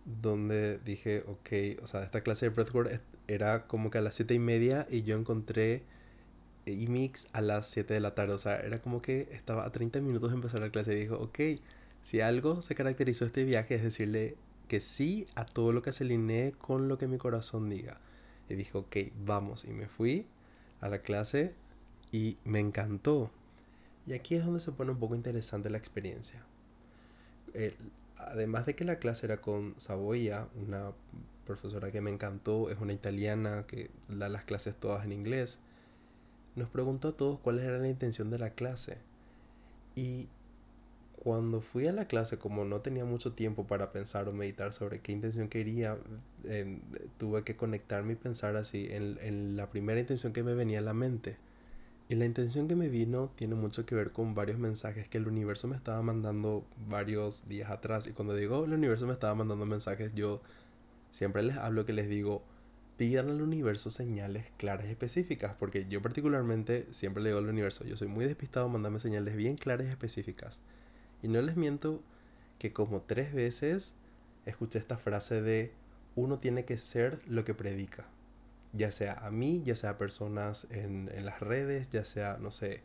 donde 0.05 0.79
dije, 0.79 1.23
ok, 1.27 1.81
o 1.83 1.87
sea, 1.87 2.03
esta 2.03 2.21
clase 2.21 2.47
de 2.47 2.55
breathwork 2.55 3.01
era 3.27 3.67
como 3.67 3.89
que 3.89 3.97
a 3.97 4.01
las 4.01 4.15
siete 4.15 4.33
y 4.35 4.39
media 4.39 4.85
y 4.89 5.03
yo 5.03 5.17
encontré 5.17 5.83
IMIX 6.65 7.27
a 7.33 7.41
las 7.41 7.67
7 7.67 7.93
de 7.93 7.99
la 7.99 8.15
tarde, 8.15 8.33
o 8.33 8.37
sea, 8.37 8.59
era 8.59 8.79
como 8.79 9.01
que 9.01 9.29
estaba 9.31 9.65
a 9.65 9.71
30 9.71 10.01
minutos 10.01 10.31
de 10.31 10.35
empezar 10.35 10.61
la 10.61 10.69
clase 10.69 10.93
y 10.93 10.99
dijo, 10.99 11.17
ok, 11.17 11.39
si 12.01 12.21
algo 12.21 12.61
se 12.61 12.75
caracterizó 12.75 13.25
este 13.25 13.43
viaje 13.43 13.75
es 13.75 13.83
decirle 13.83 14.35
que 14.65 14.79
sí 14.79 15.27
a 15.35 15.45
todo 15.45 15.71
lo 15.71 15.81
que 15.81 15.93
se 15.93 16.03
alinee 16.03 16.53
con 16.53 16.87
lo 16.87 16.97
que 16.97 17.07
mi 17.07 17.17
corazón 17.17 17.69
diga. 17.69 17.99
Y 18.49 18.55
dijo, 18.55 18.79
ok, 18.79 18.97
vamos. 19.25 19.65
Y 19.65 19.71
me 19.71 19.87
fui 19.87 20.27
a 20.81 20.89
la 20.89 20.99
clase 20.99 21.53
y 22.11 22.37
me 22.43 22.59
encantó. 22.59 23.31
Y 24.07 24.13
aquí 24.13 24.35
es 24.35 24.45
donde 24.45 24.59
se 24.59 24.71
pone 24.71 24.91
un 24.91 24.99
poco 24.99 25.15
interesante 25.15 25.69
la 25.69 25.77
experiencia. 25.77 26.45
además 28.17 28.65
de 28.65 28.75
que 28.75 28.85
la 28.85 28.99
clase 28.99 29.25
era 29.25 29.41
con 29.41 29.75
Saboya, 29.77 30.47
una 30.55 30.91
profesora 31.45 31.91
que 31.91 32.01
me 32.01 32.11
encantó, 32.11 32.69
es 32.69 32.79
una 32.79 32.93
italiana 32.93 33.65
que 33.67 33.89
da 34.09 34.29
las 34.29 34.43
clases 34.43 34.75
todas 34.75 35.05
en 35.05 35.11
inglés, 35.11 35.59
nos 36.55 36.69
preguntó 36.69 37.09
a 37.09 37.17
todos 37.17 37.39
cuál 37.39 37.59
era 37.59 37.77
la 37.77 37.87
intención 37.87 38.29
de 38.29 38.39
la 38.39 38.51
clase. 38.51 38.97
Y 39.95 40.27
cuando 41.25 41.59
fui 41.59 41.87
a 41.87 41.91
la 41.91 42.05
clase, 42.05 42.37
como 42.37 42.65
no 42.65 42.81
tenía 42.81 43.03
mucho 43.03 43.33
tiempo 43.33 43.65
para 43.65 43.91
pensar 43.91 44.29
o 44.29 44.31
meditar 44.31 44.73
sobre 44.73 44.99
qué 44.99 45.11
intención 45.11 45.47
quería, 45.49 45.97
em, 46.43 46.81
tuve 47.17 47.43
que 47.43 47.55
conectarme 47.55 48.13
y 48.13 48.15
pensar 48.15 48.55
así 48.57 48.89
en, 48.91 49.17
en, 49.19 49.57
la 49.57 49.71
primera 49.71 49.99
intención 49.99 50.33
que 50.33 50.43
me 50.43 50.53
venía 50.53 50.77
a 50.77 50.81
la 50.83 50.93
mente. 50.93 51.37
Y 52.09 52.15
la 52.15 52.25
intención 52.25 52.67
que 52.67 52.75
me 52.75 52.89
vino 52.89 53.31
tiene 53.35 53.55
mucho 53.55 53.87
que 53.87 53.95
ver 53.95 54.11
con 54.11 54.35
varios 54.35 54.59
mensajes 54.59 55.07
que 55.07 55.17
el 55.17 55.27
universo 55.27 55.67
me 55.67 55.75
estaba 55.75 55.99
mandando 56.03 56.63
varios 56.87 57.49
días 57.49 57.71
atrás. 57.71 58.05
Y 58.05 58.11
cuando 58.11 58.35
digo 58.35 58.63
el 58.63 58.73
universo 58.73 59.07
me 59.07 59.13
estaba 59.13 59.33
mandando 59.33 59.65
mensajes, 59.65 60.13
yo 60.13 60.43
siempre 61.09 61.41
les 61.41 61.57
hablo 61.57 61.87
que 61.87 61.93
les 61.93 62.07
digo, 62.07 62.43
pidan 62.97 63.29
al 63.31 63.41
universo 63.41 63.89
señales 63.89 64.45
claras 64.57 64.85
y 64.85 64.91
específicas. 64.91 65.55
Porque 65.57 65.87
yo 65.89 66.03
particularmente 66.03 66.85
siempre 66.91 67.23
le 67.23 67.29
digo 67.29 67.39
al 67.39 67.49
universo, 67.49 67.83
yo 67.83 67.97
soy 67.97 68.09
muy 68.09 68.25
despistado, 68.25 68.69
mandame 68.69 68.99
señales 68.99 69.35
bien 69.35 69.57
claras 69.57 69.87
y 69.87 69.89
específicas. 69.89 70.61
Y 71.25 71.27
no 71.27 71.41
les 71.41 71.57
miento 71.57 72.03
que 72.59 72.71
como 72.71 73.01
tres 73.01 73.33
veces 73.33 73.95
escuché 74.45 74.77
esta 74.77 74.95
frase 74.95 75.41
de 75.41 75.71
uno 76.15 76.37
tiene 76.37 76.65
que 76.65 76.77
ser 76.77 77.19
lo 77.25 77.43
que 77.43 77.55
predica. 77.55 78.05
Ya 78.73 78.91
sea 78.91 79.13
a 79.13 79.31
mí, 79.31 79.63
ya 79.65 79.75
sea 79.75 79.89
a 79.89 79.97
personas 79.97 80.67
en, 80.69 81.09
en 81.15 81.25
las 81.25 81.39
redes, 81.39 81.89
ya 81.89 82.05
sea, 82.05 82.37
no 82.39 82.51
sé. 82.51 82.83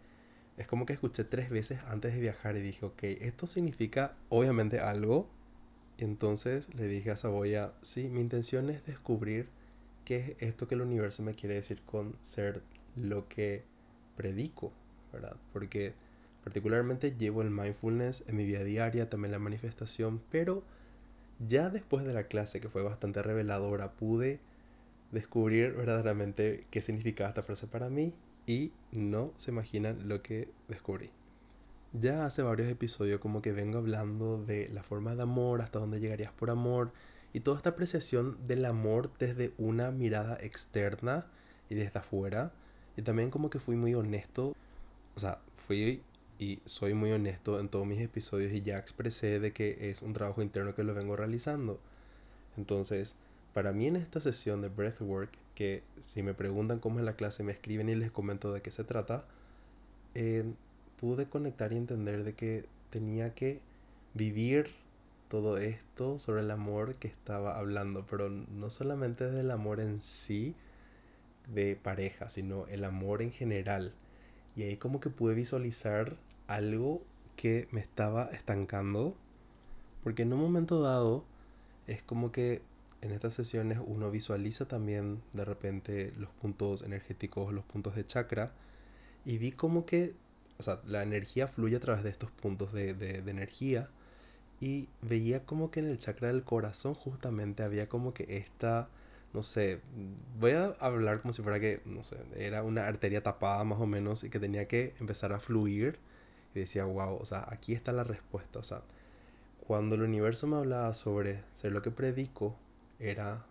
Es 0.57 0.67
como 0.67 0.87
que 0.87 0.95
escuché 0.95 1.23
tres 1.23 1.51
veces 1.51 1.81
antes 1.89 2.15
de 2.15 2.21
viajar 2.21 2.57
y 2.57 2.63
dije, 2.63 2.87
ok, 2.87 3.03
esto 3.03 3.47
significa 3.47 4.17
obviamente 4.31 4.81
algo. 4.81 5.29
Entonces 5.99 6.75
le 6.75 6.89
dije 6.89 7.11
a 7.11 7.19
Saboya, 7.19 7.75
sí, 7.83 8.09
mi 8.09 8.23
intención 8.23 8.71
es 8.71 8.87
descubrir 8.87 9.51
qué 10.07 10.17
es 10.39 10.49
esto 10.49 10.67
que 10.67 10.77
el 10.77 10.81
universo 10.81 11.23
me 11.23 11.35
quiere 11.35 11.57
decir 11.57 11.83
con 11.83 12.17
ser 12.23 12.63
lo 12.97 13.29
que 13.29 13.65
predico, 14.17 14.73
¿verdad? 15.13 15.37
Porque 15.53 15.93
Particularmente 16.45 17.15
llevo 17.17 17.43
el 17.43 17.51
mindfulness 17.51 18.25
en 18.27 18.37
mi 18.37 18.45
vida 18.45 18.65
diaria, 18.65 19.11
también 19.11 19.33
la 19.33 19.39
manifestación, 19.39 20.21
pero 20.31 20.63
ya 21.47 21.71
después 21.71 22.05
de 22.05 22.13
la 22.13 22.25
clase, 22.25 22.61
que 22.61 22.69
fue 22.69 22.83
bastante 22.83 23.23
reveladora, 23.23 23.93
pude 23.93 24.41
descubrir 25.13 25.73
verdaderamente 25.73 26.67
qué 26.71 26.83
significaba 26.83 27.29
esta 27.29 27.43
frase 27.43 27.67
para 27.67 27.89
mí 27.89 28.15
y 28.47 28.73
no 28.93 29.33
se 29.37 29.51
imaginan 29.51 30.09
lo 30.09 30.23
que 30.23 30.49
descubrí. 30.69 31.11
Ya 31.93 32.25
hace 32.25 32.43
varios 32.43 32.71
episodios 32.71 33.21
como 33.21 33.43
que 33.43 33.53
vengo 33.53 33.79
hablando 33.79 34.43
de 34.43 34.69
la 34.69 34.83
forma 34.83 35.17
de 35.17 35.23
amor, 35.23 35.61
hasta 35.61 35.81
dónde 35.81 35.99
llegarías 35.99 36.33
por 36.33 36.51
amor 36.51 36.93
y 37.33 37.41
toda 37.41 37.57
esta 37.57 37.71
apreciación 37.71 38.39
del 38.47 38.65
amor 38.65 39.11
desde 39.19 39.53
una 39.59 39.91
mirada 39.91 40.37
externa 40.41 41.27
y 41.69 41.75
desde 41.75 41.99
afuera. 41.99 42.53
Y 42.97 43.03
también 43.03 43.31
como 43.31 43.51
que 43.51 43.59
fui 43.59 43.77
muy 43.77 43.95
honesto, 43.95 44.55
o 45.17 45.21
sea, 45.21 45.41
fui 45.67 46.03
y 46.41 46.61
soy 46.65 46.95
muy 46.95 47.13
honesto 47.13 47.61
en 47.61 47.69
todos 47.69 47.87
mis 47.87 48.01
episodios 48.01 48.51
y 48.53 48.63
ya 48.63 48.79
expresé 48.79 49.41
de 49.41 49.53
que 49.53 49.91
es 49.91 50.01
un 50.01 50.15
trabajo 50.15 50.41
interno 50.41 50.75
que 50.75 50.85
lo 50.85 50.95
vengo 50.95 51.15
realizando. 51.15 51.79
Entonces, 52.57 53.15
para 53.53 53.73
mí 53.73 53.87
en 53.87 53.97
esta 53.97 54.23
sesión 54.23 54.63
de 54.63 54.69
Breathwork, 54.69 55.31
que 55.55 55.83
si 56.01 56.23
me 56.23 56.33
preguntan 56.33 56.79
cómo 56.79 56.99
es 56.99 57.05
la 57.05 57.15
clase, 57.15 57.43
me 57.43 57.53
escriben 57.53 57.91
y 57.91 57.95
les 57.95 58.11
comento 58.11 58.55
de 58.55 58.63
qué 58.63 58.71
se 58.71 58.85
trata, 58.85 59.27
eh, 60.15 60.45
pude 60.99 61.27
conectar 61.27 61.75
y 61.75 61.77
entender 61.77 62.25
de 62.25 62.33
que 62.35 62.65
tenía 62.89 63.35
que 63.35 63.61
vivir 64.15 64.71
todo 65.29 65.59
esto 65.59 66.19
sobre 66.19 66.41
el 66.41 66.51
amor 66.51 66.95
que 66.97 67.09
estaba 67.09 67.59
hablando, 67.59 68.07
pero 68.09 68.31
no 68.31 68.71
solamente 68.71 69.31
del 69.31 69.51
amor 69.51 69.81
en 69.81 70.01
sí 70.01 70.55
de 71.53 71.77
pareja, 71.77 72.31
sino 72.31 72.67
el 72.69 72.85
amor 72.85 73.21
en 73.21 73.31
general. 73.31 73.93
Y 74.57 74.63
ahí 74.63 74.79
como 74.79 75.01
que 75.01 75.11
pude 75.11 75.35
visualizar 75.35 76.17
algo 76.51 77.03
que 77.37 77.69
me 77.71 77.81
estaba 77.81 78.27
estancando. 78.33 79.17
Porque 80.03 80.23
en 80.23 80.33
un 80.33 80.41
momento 80.41 80.81
dado 80.81 81.25
es 81.87 82.03
como 82.03 82.33
que 82.33 82.63
en 83.03 83.13
estas 83.13 83.35
sesiones 83.35 83.79
uno 83.85 84.11
visualiza 84.11 84.67
también 84.67 85.23
de 85.33 85.45
repente 85.45 86.13
los 86.19 86.31
puntos 86.31 86.83
energéticos, 86.83 87.53
los 87.53 87.65
puntos 87.65 87.95
de 87.95 88.05
chakra. 88.05 88.53
Y 89.25 89.39
vi 89.39 89.53
como 89.53 89.87
que, 89.87 90.15
o 90.59 90.63
sea, 90.63 90.81
la 90.87 91.03
energía 91.03 91.47
fluye 91.49 91.77
a 91.77 91.81
través 91.81 92.03
de 92.03 92.11
estos 92.11 92.31
puntos 92.31 92.73
de, 92.73 92.95
de, 92.95 93.23
de 93.23 93.31
energía. 93.31 93.89
Y 94.61 94.89
veía 95.01 95.47
como 95.47 95.71
que 95.71 95.81
en 95.81 95.87
el 95.87 95.99
chakra 95.99 96.29
del 96.29 96.43
corazón 96.45 96.95
justamente 96.95 97.63
había 97.63 97.89
como 97.89 98.13
que 98.13 98.27
esta, 98.37 98.89
no 99.33 99.43
sé, 99.43 99.81
voy 100.39 100.53
a 100.53 100.77
hablar 100.81 101.23
como 101.23 101.33
si 101.33 101.43
fuera 101.43 101.61
que, 101.61 101.81
no 101.87 102.03
sé, 102.03 102.17
era 102.37 102.63
una 102.63 102.87
arteria 102.87 103.23
tapada 103.23 103.65
más 103.65 103.81
o 103.81 103.87
menos 103.87 104.25
y 104.25 104.31
que 104.31 104.39
tenía 104.41 104.69
que 104.69 104.95
empezar 105.01 105.33
a 105.33 105.41
fluir 105.41 105.99
y 106.55 106.61
decía, 106.61 106.85
wow, 106.85 107.17
o 107.17 107.25
sea, 107.25 107.47
aquí 107.51 107.75
está 107.75 107.93
la 107.93 108.05
respuesta. 108.05 108.59
O 108.59 108.63
sea, 108.65 108.83
cuando 109.67 109.95
el 109.95 110.03
universo 110.03 110.47
me 110.47 110.57
hablaba 110.57 110.93
sobre 110.95 111.43
ser 111.55 111.73
lo 111.73 111.83
que 111.83 111.91
predico, 111.91 112.57
era 112.99 113.45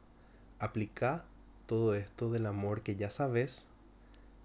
aplicar 0.60 1.26
todo 1.66 1.96
esto 1.96 2.30
del 2.30 2.46
amor 2.46 2.82
que 2.82 2.96
ya 2.96 3.10
sabes 3.10 3.68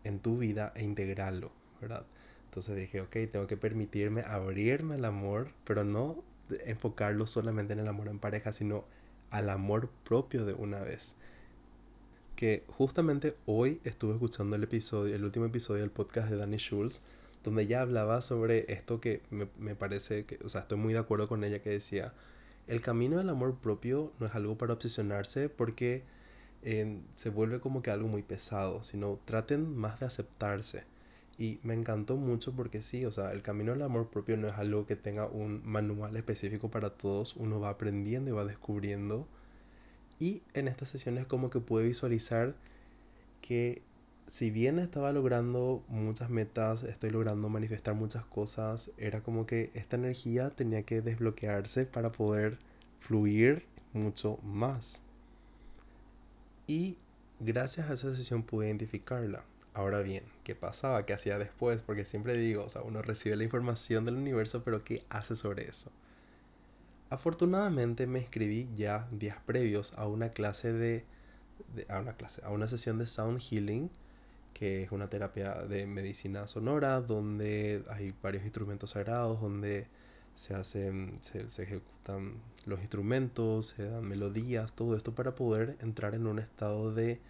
en 0.04 0.20
tu 0.20 0.38
vida 0.38 0.72
e 0.76 0.84
integrarlo, 0.84 1.50
¿verdad? 1.80 2.06
Entonces 2.44 2.76
dije, 2.76 3.00
ok, 3.00 3.16
tengo 3.32 3.46
que 3.46 3.56
permitirme 3.56 4.20
abrirme 4.22 4.94
al 4.94 5.04
amor, 5.04 5.48
pero 5.64 5.82
no 5.82 6.22
enfocarlo 6.66 7.26
solamente 7.26 7.72
en 7.72 7.80
el 7.80 7.88
amor 7.88 8.08
en 8.08 8.18
pareja, 8.18 8.52
sino 8.52 8.84
al 9.30 9.50
amor 9.50 9.90
propio 10.04 10.44
de 10.44 10.52
una 10.52 10.80
vez. 10.80 11.16
Que 12.36 12.64
justamente 12.68 13.36
hoy 13.46 13.80
estuve 13.84 14.12
escuchando 14.12 14.54
el 14.54 14.62
episodio, 14.62 15.14
el 15.14 15.24
último 15.24 15.46
episodio 15.46 15.80
del 15.80 15.90
podcast 15.90 16.30
de 16.30 16.36
Danny 16.36 16.58
Schulz, 16.58 17.02
donde 17.44 17.62
ella 17.62 17.82
hablaba 17.82 18.22
sobre 18.22 18.72
esto 18.72 19.00
que 19.00 19.22
me, 19.30 19.74
parece 19.76 20.24
que, 20.24 20.38
o 20.44 20.48
sea, 20.48 20.62
estoy 20.62 20.78
muy 20.78 20.94
de 20.94 20.98
acuerdo 20.98 21.28
con 21.28 21.44
ella 21.44 21.60
que 21.60 21.70
decía, 21.70 22.14
el 22.66 22.80
camino 22.80 23.18
del 23.18 23.28
amor 23.28 23.56
propio 23.56 24.12
no 24.18 24.26
es 24.26 24.34
algo 24.34 24.56
para 24.56 24.72
obsesionarse 24.72 25.50
porque 25.50 26.02
eh, 26.62 26.98
se 27.14 27.28
vuelve 27.28 27.60
como 27.60 27.82
que 27.82 27.90
algo 27.90 28.08
muy 28.08 28.22
pesado, 28.22 28.82
sino 28.82 29.20
traten 29.26 29.76
más 29.76 30.00
de 30.00 30.06
aceptarse. 30.06 30.84
Y 31.36 31.58
me 31.62 31.74
encantó 31.74 32.16
mucho 32.16 32.52
porque 32.52 32.80
sí, 32.80 33.04
o 33.04 33.12
sea, 33.12 33.32
el 33.32 33.42
camino 33.42 33.72
del 33.72 33.82
amor 33.82 34.08
propio 34.08 34.36
no 34.38 34.48
es 34.48 34.54
algo 34.54 34.86
que 34.86 34.96
tenga 34.96 35.26
un 35.26 35.60
manual 35.66 36.16
específico 36.16 36.70
para 36.70 36.90
todos, 36.90 37.36
uno 37.36 37.60
va 37.60 37.70
aprendiendo 37.70 38.30
y 38.30 38.34
va 38.34 38.44
descubriendo. 38.44 39.28
Y 40.18 40.42
en 40.54 40.68
estas 40.68 40.88
sesiones 40.88 41.26
como 41.26 41.50
que 41.50 41.60
puede 41.60 41.86
visualizar 41.86 42.54
que 43.42 43.82
si 44.26 44.50
bien 44.50 44.78
estaba 44.78 45.12
logrando 45.12 45.84
muchas 45.88 46.30
metas, 46.30 46.82
estoy 46.82 47.10
logrando 47.10 47.48
manifestar 47.48 47.94
muchas 47.94 48.24
cosas, 48.24 48.90
era 48.96 49.22
como 49.22 49.46
que 49.46 49.70
esta 49.74 49.96
energía 49.96 50.50
tenía 50.50 50.82
que 50.82 51.02
desbloquearse 51.02 51.84
para 51.86 52.10
poder 52.10 52.58
fluir 52.98 53.66
mucho 53.92 54.38
más. 54.42 55.02
Y 56.66 56.96
gracias 57.38 57.90
a 57.90 57.94
esa 57.94 58.16
sesión 58.16 58.42
pude 58.42 58.66
identificarla. 58.66 59.44
Ahora 59.74 60.00
bien, 60.00 60.24
¿qué 60.42 60.54
pasaba? 60.54 61.04
¿Qué 61.04 61.12
hacía 61.12 61.38
después? 61.38 61.82
Porque 61.82 62.06
siempre 62.06 62.36
digo, 62.36 62.64
o 62.64 62.70
sea, 62.70 62.82
uno 62.82 63.02
recibe 63.02 63.36
la 63.36 63.44
información 63.44 64.04
del 64.06 64.16
universo, 64.16 64.62
pero 64.64 64.84
¿qué 64.84 65.04
hace 65.10 65.36
sobre 65.36 65.68
eso? 65.68 65.90
Afortunadamente 67.10 68.06
me 68.06 68.20
inscribí 68.20 68.70
ya 68.74 69.06
días 69.10 69.36
previos 69.44 69.92
a 69.96 70.06
una 70.06 70.30
clase 70.30 70.72
de, 70.72 71.04
de 71.74 71.86
a 71.88 72.00
una 72.00 72.14
clase, 72.14 72.40
a 72.44 72.50
una 72.50 72.68
sesión 72.68 72.98
de 72.98 73.06
sound 73.06 73.40
healing 73.40 73.90
que 74.54 74.82
es 74.82 74.92
una 74.92 75.10
terapia 75.10 75.52
de 75.54 75.86
medicina 75.86 76.48
sonora 76.48 77.00
donde 77.02 77.84
hay 77.90 78.14
varios 78.22 78.44
instrumentos 78.44 78.90
sagrados, 78.90 79.40
donde 79.40 79.86
se 80.34 80.54
hacen, 80.54 81.12
se, 81.20 81.50
se 81.50 81.64
ejecutan 81.64 82.34
los 82.64 82.80
instrumentos, 82.80 83.66
se 83.66 83.84
dan 83.84 84.08
melodías, 84.08 84.72
todo 84.72 84.96
esto 84.96 85.14
para 85.14 85.34
poder 85.34 85.76
entrar 85.80 86.14
en 86.14 86.26
un 86.26 86.38
estado 86.38 86.94
de, 86.94 87.20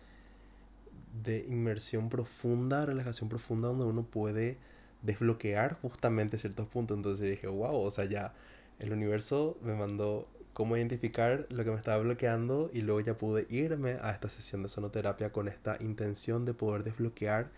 de 1.24 1.44
inmersión 1.48 2.08
profunda, 2.08 2.86
relajación 2.86 3.28
profunda, 3.28 3.68
donde 3.68 3.84
uno 3.84 4.04
puede 4.04 4.58
desbloquear 5.02 5.78
justamente 5.80 6.38
ciertos 6.38 6.68
puntos. 6.68 6.96
Entonces 6.96 7.28
dije, 7.30 7.46
wow, 7.46 7.76
o 7.76 7.90
sea, 7.90 8.04
ya 8.04 8.34
el 8.78 8.92
universo 8.92 9.56
me 9.62 9.74
mandó 9.74 10.28
cómo 10.54 10.76
identificar 10.76 11.46
lo 11.50 11.64
que 11.64 11.70
me 11.70 11.76
estaba 11.76 12.02
bloqueando 12.02 12.70
y 12.72 12.80
luego 12.80 13.00
ya 13.00 13.18
pude 13.18 13.46
irme 13.50 13.98
a 14.00 14.12
esta 14.12 14.30
sesión 14.30 14.62
de 14.62 14.68
sonoterapia 14.68 15.32
con 15.32 15.48
esta 15.48 15.76
intención 15.80 16.44
de 16.44 16.54
poder 16.54 16.84
desbloquear 16.84 17.50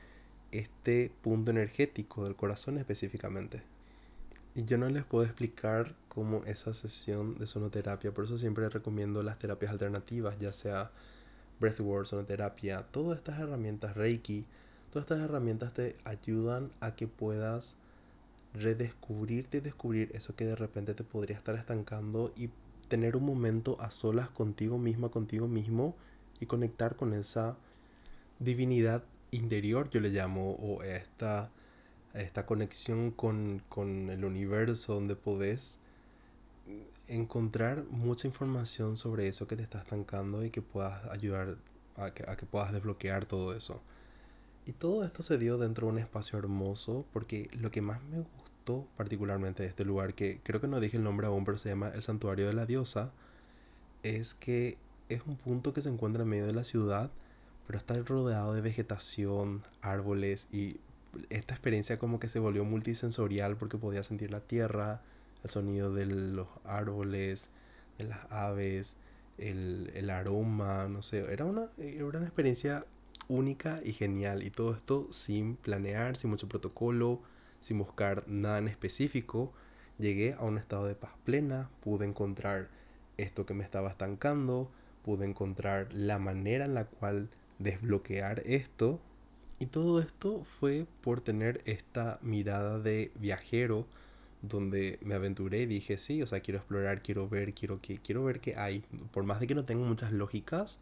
este 0.51 1.13
punto 1.23 1.51
energético 1.51 2.25
del 2.25 2.35
corazón 2.35 2.79
específicamente. 2.79 3.63
Y 4.55 4.65
yo 4.65 4.79
no 4.79 4.89
les 4.89 5.05
puedo 5.05 5.25
explicar 5.25 5.95
cómo 6.09 6.43
esa 6.47 6.73
sesión 6.73 7.39
de 7.39 7.47
sonoterapia, 7.47 8.13
por 8.13 8.25
eso 8.25 8.39
siempre 8.39 8.69
recomiendo 8.71 9.23
las 9.23 9.39
terapias 9.39 9.71
alternativas, 9.73 10.39
ya 10.39 10.55
sea 10.55 10.91
breathwork, 11.61 12.07
sonoterapia, 12.07 12.87
todas 12.91 13.19
estas 13.19 13.39
herramientas, 13.39 13.95
Reiki, 13.95 14.47
todas 14.91 15.05
estas 15.05 15.21
herramientas 15.21 15.75
te 15.75 15.97
ayudan 16.05 16.71
a 16.81 16.95
que 16.95 17.07
puedas 17.07 17.77
redescubrirte 18.55 19.59
y 19.59 19.61
descubrir 19.61 20.11
eso 20.15 20.35
que 20.35 20.47
de 20.47 20.57
repente 20.57 20.95
te 20.95 21.05
podría 21.05 21.37
estar 21.37 21.55
estancando 21.57 22.33
y 22.35 22.49
tener 22.89 23.17
un 23.17 23.25
momento 23.25 23.77
a 23.81 23.91
solas 23.91 24.29
contigo 24.31 24.79
misma, 24.79 25.09
contigo 25.09 25.49
mismo 25.49 25.95
y 26.41 26.47
conectar 26.47 26.97
con 26.97 27.13
esa 27.13 27.57
divinidad 28.39 29.05
interior, 29.31 29.91
yo 29.91 30.01
le 30.01 30.11
llamo, 30.11 30.53
o 30.53 30.83
esta 30.83 31.51
esta 32.17 32.47
conexión 32.47 33.11
con, 33.11 33.63
el 34.11 34.25
universo 34.25 34.95
donde 34.95 35.17
podés 35.17 35.79
encontrar 37.09 37.85
mucha 37.91 38.27
información 38.27 38.97
sobre 38.97 39.29
eso 39.29 39.47
que 39.47 39.57
te 39.57 39.63
está 39.63 39.79
estancando 39.79 40.45
y 40.45 40.51
que 40.51 40.63
puedas 40.63 41.05
ayudar 41.11 41.57
a 41.97 42.11
que, 42.13 42.29
a 42.29 42.37
que 42.37 42.47
puedas 42.47 42.73
desbloquear 42.73 43.27
todo 43.27 43.55
eso. 43.55 43.81
Y 44.67 44.73
todo 44.73 45.05
esto 45.05 45.23
se 45.23 45.39
dio 45.39 45.59
dentro 45.59 45.87
de 45.87 45.93
un 45.93 45.99
espacio 45.99 46.39
hermoso 46.39 47.05
porque 47.13 47.49
lo 47.53 47.71
que 47.71 47.83
más 47.83 48.03
me 48.05 48.25
particularmente 48.97 49.63
de 49.63 49.69
este 49.69 49.85
lugar, 49.85 50.15
que 50.15 50.41
creo 50.43 50.61
que 50.61 50.69
no 50.69 50.81
dije 50.81 50.97
el 50.97 51.05
nombre 51.05 51.27
aún, 51.27 51.45
pero 51.45 51.57
se 51.59 51.69
llama 51.69 51.91
el 51.95 52.03
Santuario 52.03 52.47
de 52.47 52.53
la 52.53 52.67
Diosa, 52.67 53.13
es 54.03 54.35
que 54.35 54.77
es 55.09 55.23
un 55.27 55.37
punto 55.37 55.73
que 55.73 55.83
se 55.83 55.89
encuentra 55.89 56.25
en 56.25 56.29
medio 56.29 56.47
de 56.47 56.53
la 56.53 56.65
ciudad, 56.65 57.11
pero 57.67 57.79
está 57.79 57.95
rodeado 58.03 58.53
de 58.55 58.61
vegetación, 58.61 59.63
árboles 59.83 60.49
y 60.53 60.79
esta 61.31 61.55
experiencia 61.55 61.99
como 61.99 62.21
que 62.21 62.29
se 62.29 62.39
volvió 62.39 62.65
multisensorial 62.65 63.57
porque 63.57 63.79
podía 63.79 64.03
sentir 64.05 64.31
la 64.31 64.41
tierra, 64.41 65.01
el 65.43 65.51
sonido 65.51 65.93
de 65.93 66.07
los 66.07 66.49
árboles, 66.65 67.51
de 67.99 68.05
las 68.05 68.31
aves, 68.31 68.97
el, 69.39 69.91
el 69.95 70.11
aroma, 70.11 70.89
no 70.89 71.03
sé, 71.03 71.21
era 71.33 71.45
una, 71.45 71.69
era 71.79 72.05
una 72.05 72.27
experiencia 72.27 72.85
única 73.29 73.81
y 73.85 73.93
genial 73.93 74.43
y 74.43 74.51
todo 74.51 74.75
esto 74.75 75.09
sin 75.11 75.57
planear, 75.57 76.17
sin 76.17 76.31
mucho 76.31 76.49
protocolo, 76.49 77.21
sin 77.67 77.79
buscar 77.79 78.23
nada 78.29 78.59
en 78.59 78.69
específico. 78.69 79.53
Llegué 79.99 80.35
a 80.35 80.45
un 80.45 80.57
estado 80.57 80.87
de 80.87 80.95
paz 80.95 81.11
plena, 81.25 81.69
pude 81.81 82.07
encontrar 82.07 82.69
esto 83.17 83.45
que 83.45 83.55
me 83.55 83.65
estaba 83.65 83.91
estancando, 83.91 84.71
pude 85.05 85.25
encontrar 85.25 85.93
la 85.93 86.19
manera 86.21 86.67
en 86.67 86.75
la 86.75 86.85
cual 86.85 87.29
desbloquear 87.59 88.43
esto 88.47 89.01
y 89.59 89.67
todo 89.67 90.01
esto 90.01 90.45
fue 90.45 90.87
por 91.01 91.23
tener 91.23 91.63
esta 91.65 92.19
mirada 92.23 92.79
de 92.79 93.11
viajero 93.17 93.87
donde 94.43 94.99
me 95.03 95.15
aventuré 95.15 95.63
y 95.63 95.67
dije, 95.67 95.99
sí, 95.99 96.23
o 96.23 96.27
sea, 96.27 96.41
quiero 96.41 96.59
explorar, 96.59 97.03
quiero 97.03 97.29
ver, 97.29 97.53
quiero, 97.53 97.81
que, 97.81 97.99
quiero 97.99 98.23
ver 98.23 98.39
qué 98.41 98.55
hay. 98.57 98.85
Por 99.13 99.25
más 99.25 99.41
de 99.41 99.49
que 99.49 99.57
no 99.57 99.65
tengo 99.65 99.85
muchas 99.85 100.13
lógicas, 100.13 100.79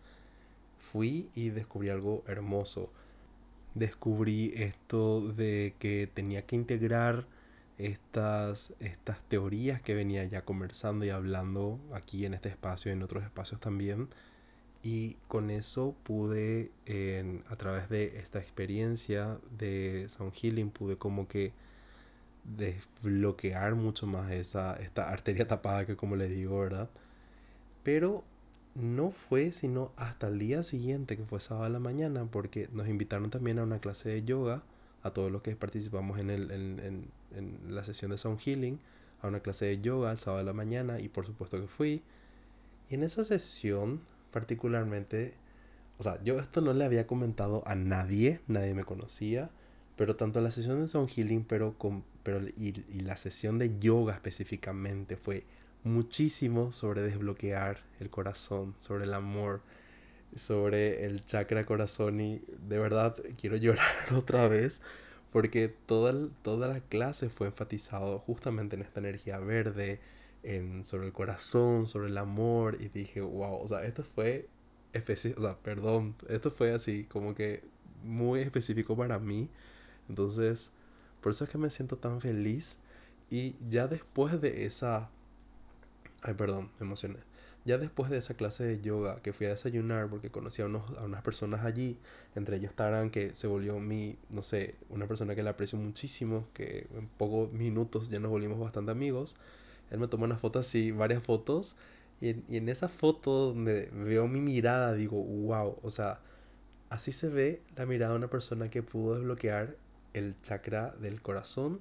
fui 0.79 1.31
y 1.35 1.49
descubrí 1.49 1.89
algo 1.89 2.25
hermoso. 2.27 2.91
Descubrí 3.75 4.53
esto 4.55 5.21
de 5.21 5.75
que 5.79 6.09
tenía 6.13 6.43
que 6.43 6.57
integrar 6.57 7.27
estas, 7.79 8.73
estas 8.81 9.23
teorías 9.25 9.83
que 9.83 9.95
venía 9.95 10.25
ya 10.25 10.45
conversando 10.45 11.05
y 11.05 11.11
hablando 11.11 11.81
aquí 11.93 12.25
en 12.25 12.35
este 12.35 12.49
espacio 12.49 12.91
y 12.93 12.95
en 12.95 13.03
otros 13.03 13.25
espacios 13.25 13.61
también 13.61 14.09
y 14.85 15.17
con 15.29 15.51
eso 15.51 15.97
pude, 16.05 16.71
a 17.49 17.57
través 17.57 17.89
de 17.89 18.19
esta 18.19 18.39
experiencia 18.39 19.39
de 19.59 20.07
Sound 20.11 20.35
Healing, 20.35 20.71
pude 20.71 20.99
como 20.99 21.27
que 21.27 21.53
desbloquear 22.45 23.77
mucho 23.77 24.07
más 24.07 24.31
esa, 24.31 24.77
esta 24.77 25.09
arteria 25.09 25.49
tapada 25.49 25.87
que 25.87 25.97
como 25.97 26.17
le 26.17 26.29
digo, 26.29 26.61
¿verdad? 26.61 26.91
Pero 27.83 28.25
no 28.75 29.11
fue 29.11 29.53
sino 29.53 29.93
hasta 29.97 30.29
el 30.29 30.39
día 30.39 30.63
siguiente, 30.63 31.17
que 31.17 31.25
fue 31.25 31.41
sábado 31.41 31.67
a 31.67 31.69
la 31.69 31.79
mañana, 31.79 32.27
porque 32.31 32.69
nos 32.73 32.89
invitaron 32.89 33.31
también 33.31 33.59
a 33.59 33.63
una 33.63 33.79
clase 33.79 34.09
de 34.11 34.25
yoga, 34.25 34.63
a 35.03 35.11
todos 35.11 35.31
los 35.31 35.43
que 35.43 35.55
participamos 35.57 36.19
en, 36.19 36.31
el, 36.31 36.51
en, 36.51 36.81
en, 36.81 37.11
en 37.37 37.75
la 37.75 37.85
sesión 37.85 38.11
de 38.11 38.19
Sound 38.19 38.41
Healing, 38.41 38.79
a 39.23 39.29
una 39.29 39.41
clase 39.41 39.67
de 39.67 39.81
yoga 39.81 40.11
el 40.11 40.19
sábado 40.19 40.41
a 40.41 40.45
la 40.45 40.53
mañana, 40.53 41.01
y 41.01 41.09
por 41.09 41.27
supuesto 41.27 41.61
que 41.61 41.69
fui. 41.69 42.03
Y 42.91 42.95
en 42.95 43.03
esa 43.03 43.25
sesión 43.25 44.01
particularmente, 44.35 45.35
o 45.97 46.03
sea, 46.03 46.21
yo 46.25 46.41
esto 46.41 46.61
no 46.61 46.73
le 46.73 46.85
había 46.85 47.07
comentado 47.07 47.63
a 47.69 47.77
nadie, 47.77 48.41
nadie 48.49 48.75
me 48.75 48.83
conocía, 48.83 49.49
pero 49.95 50.17
tanto 50.17 50.41
la 50.41 50.51
sesión 50.51 50.81
de 50.81 50.89
Sound 50.89 51.09
Healing, 51.09 51.45
pero, 51.45 51.79
con, 51.79 52.03
pero 52.25 52.41
y, 52.41 52.73
la 53.01 53.17
sesión 53.17 53.61
de 53.61 53.79
yoga 53.79 54.15
específicamente 54.15 55.17
fue 55.17 55.45
muchísimo 55.85 56.73
sobre 56.73 57.03
desbloquear 57.03 57.85
el 58.01 58.11
corazón, 58.11 58.75
sobre 58.79 59.05
el 59.05 59.15
amor, 59.15 59.63
sobre 60.35 61.05
el 61.05 61.25
chakra 61.25 61.65
corazón 61.65 62.21
y 62.21 62.43
de 62.69 62.79
verdad 62.79 63.17
quiero 63.41 63.57
llorar 63.59 64.13
otra 64.15 64.49
vez 64.49 64.83
porque 65.33 65.69
toda, 65.69 66.15
toda 66.43 66.69
la 66.69 66.81
clase 66.81 67.29
fue 67.29 67.49
enfatizado 67.49 68.21
justamente 68.21 68.77
en 68.77 68.83
esta 68.83 69.01
energía 69.01 69.39
verde, 69.39 70.01
sobre 70.83 71.07
el 71.07 71.13
corazón, 71.13 71.89
sobre 71.89 72.09
el 72.09 72.19
amor 72.19 72.77
y 72.79 72.89
dije, 72.89 73.21
wow, 73.23 73.57
o 73.57 73.67
sea, 73.67 73.85
esto 73.85 74.05
fue 74.05 74.49
o 74.95 75.41
sea, 75.41 75.59
perdón, 75.63 76.15
esto 76.29 76.51
fue 76.51 76.73
así 76.73 77.05
como 77.05 77.35
que 77.35 77.65
muy 78.05 78.41
específico 78.41 78.97
para 78.97 79.19
mí. 79.19 79.49
Entonces, 80.09 80.73
por 81.21 81.33
eso 81.33 81.45
es 81.45 81.51
que 81.51 81.59
me 81.59 81.71
siento 81.71 81.97
tan 81.97 82.21
feliz 82.21 82.79
y 83.31 83.57
ya 83.69 83.89
después 83.89 84.41
de 84.41 84.67
esa... 84.67 85.11
Ay, 86.25 86.35
perdón, 86.35 86.71
me 86.81 86.87
emocioné. 86.87 87.19
Ya 87.67 87.77
después 87.79 88.11
de 88.11 88.17
esa 88.19 88.35
clase 88.35 88.65
de 88.65 88.81
yoga 88.81 89.21
que 89.23 89.33
fui 89.35 89.47
a 89.47 89.51
desayunar 89.51 90.09
porque 90.09 90.31
conocí 90.31 90.63
a, 90.63 90.67
unos, 90.67 90.91
a 90.99 91.05
unas 91.05 91.23
personas 91.23 91.65
allí, 91.67 91.99
entre 92.35 92.57
ellos 92.57 92.75
Taran, 92.75 93.11
que 93.11 93.35
se 93.35 93.47
volvió 93.47 93.79
mi, 93.79 94.17
no 94.31 94.43
sé, 94.43 94.75
una 94.89 95.07
persona 95.07 95.35
que 95.35 95.43
le 95.43 95.51
aprecio 95.51 95.79
muchísimo, 95.79 96.49
que 96.55 96.87
en 96.95 97.09
pocos 97.09 97.53
minutos 97.53 98.09
ya 98.11 98.21
nos 98.21 98.31
volvimos 98.31 98.59
bastante 98.59 98.91
amigos. 98.91 99.37
Él 99.91 99.99
me 99.99 100.09
tomó 100.09 100.25
una 100.25 100.39
foto 100.39 100.59
así, 100.59 100.93
varias 100.93 101.23
fotos. 101.23 101.77
Y 102.23 102.31
en, 102.31 102.45
y 102.49 102.57
en 102.57 102.69
esa 102.71 102.89
foto 102.89 103.49
donde 103.49 103.91
veo 103.93 104.27
mi 104.29 104.41
mirada, 104.41 104.95
digo, 104.95 105.23
wow, 105.23 105.79
o 105.83 105.91
sea, 105.91 106.21
así 106.91 107.13
se 107.13 107.29
ve 107.29 107.63
la 107.77 107.87
mirada 107.87 108.13
de 108.13 108.19
una 108.19 108.31
persona 108.31 108.71
que 108.71 108.83
pudo 108.83 109.17
desbloquear 109.17 109.77
el 110.15 110.37
chakra 110.43 110.95
del 111.01 111.21
corazón 111.23 111.81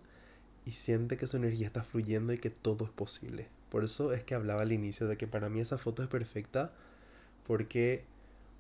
y 0.66 0.72
siente 0.74 1.18
que 1.18 1.28
su 1.28 1.38
energía 1.38 1.68
está 1.68 1.84
fluyendo 1.84 2.34
y 2.34 2.40
que 2.40 2.50
todo 2.50 2.86
es 2.86 2.92
posible. 2.92 3.50
Por 3.74 3.84
eso 3.84 4.14
es 4.14 4.24
que 4.24 4.36
hablaba 4.36 4.62
al 4.62 4.72
inicio 4.72 5.08
de 5.08 5.18
que 5.18 5.26
para 5.26 5.50
mí 5.50 5.60
esa 5.60 5.80
foto 5.80 6.04
es 6.04 6.08
perfecta 6.08 6.72
porque 7.48 8.04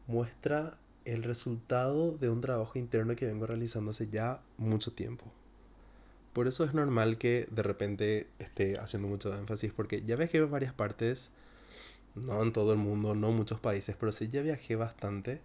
muestra 0.08 0.80
el 1.06 1.21
resultado 1.21 2.17
de 2.17 2.32
un 2.32 2.41
trabajo 2.41 2.80
interno 2.80 3.15
que 3.15 3.28
vengo 3.28 3.45
realizando 3.45 3.91
hace 3.91 4.10
ya 4.10 4.41
mucho 4.58 4.91
tiempo. 4.93 5.32
Por 6.34 6.47
eso 6.47 6.63
es 6.63 6.73
normal 6.73 7.19
que 7.19 7.47
de 7.52 7.62
repente 7.62 8.28
esté 8.39 8.80
haciendo 8.80 9.08
mucho 9.08 9.32
énfasis, 9.38 9.71
porque 9.71 10.01
ya 10.01 10.16
viajé 10.16 10.39
a 10.39 10.45
varias 10.45 10.74
partes, 10.74 11.30
no 12.16 12.41
en 12.41 12.51
todo 12.51 12.74
el 12.74 12.80
mundo, 12.80 13.14
no 13.14 13.30
en 13.30 13.36
muchos 13.36 13.59
países, 13.59 13.95
pero 13.99 14.11
sí 14.11 14.30
ya 14.30 14.41
viajé 14.41 14.78
bastante, 14.78 15.41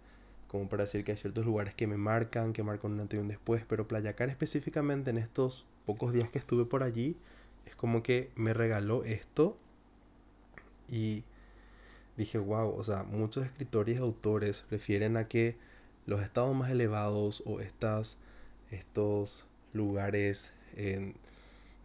como 0.47 0.67
para 0.67 0.85
decir 0.85 1.03
que 1.03 1.11
hay 1.11 1.17
ciertos 1.19 1.45
lugares 1.45 1.75
que 1.75 1.85
me 1.85 1.97
marcan, 1.97 2.53
que 2.53 2.63
marcan 2.63 2.93
un 2.93 3.01
antes 3.01 3.19
y 3.19 3.21
un 3.21 3.27
después, 3.27 3.65
pero 3.69 3.87
Playacar 3.87 4.29
específicamente 4.29 5.11
en 5.11 5.19
estos 5.19 5.67
pocos 5.85 6.11
días 6.11 6.27
que 6.29 6.39
estuve 6.39 6.65
por 6.65 6.81
allí, 6.81 7.17
es 7.65 7.75
como 7.75 8.03
que 8.03 8.31
me 8.35 8.53
regaló 8.53 9.03
esto 9.03 9.57
y 10.87 11.23
dije, 12.17 12.37
wow, 12.37 12.75
o 12.75 12.83
sea, 12.83 13.03
muchos 13.03 13.45
escritores 13.45 13.97
y 13.97 13.99
autores 13.99 14.65
refieren 14.69 15.17
a 15.17 15.27
que 15.27 15.57
los 16.05 16.21
estados 16.21 16.55
más 16.55 16.71
elevados 16.71 17.43
o 17.45 17.61
estas, 17.61 18.17
estos 18.71 19.45
lugares 19.73 20.51
en 20.75 21.15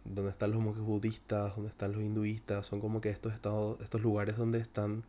donde 0.03 0.31
están 0.31 0.51
los 0.51 0.61
monjes 0.61 0.83
budistas, 0.83 1.55
donde 1.55 1.69
están 1.69 1.93
los 1.93 2.01
hinduistas, 2.01 2.67
son 2.67 2.79
como 2.79 3.01
que 3.01 3.09
estos 3.09 3.33
estados, 3.33 3.79
estos 3.81 4.01
lugares 4.01 4.37
donde 4.37 4.59
están 4.59 5.03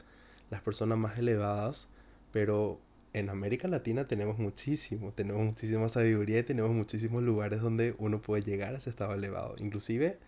las 0.50 0.62
personas 0.62 0.98
más 0.98 1.18
elevadas, 1.18 1.88
pero 2.32 2.78
en 3.12 3.30
América 3.30 3.68
Latina 3.68 4.06
tenemos 4.06 4.38
muchísimo, 4.38 5.12
tenemos 5.12 5.42
muchísima 5.44 5.88
sabiduría 5.88 6.40
y 6.40 6.42
tenemos 6.42 6.70
muchísimos 6.70 7.22
lugares 7.22 7.60
donde 7.60 7.94
uno 7.98 8.20
puede 8.20 8.42
llegar 8.42 8.74
a 8.74 8.78
ese 8.78 8.90
estado 8.90 9.14
elevado. 9.14 9.56
Inclusive 9.58 10.18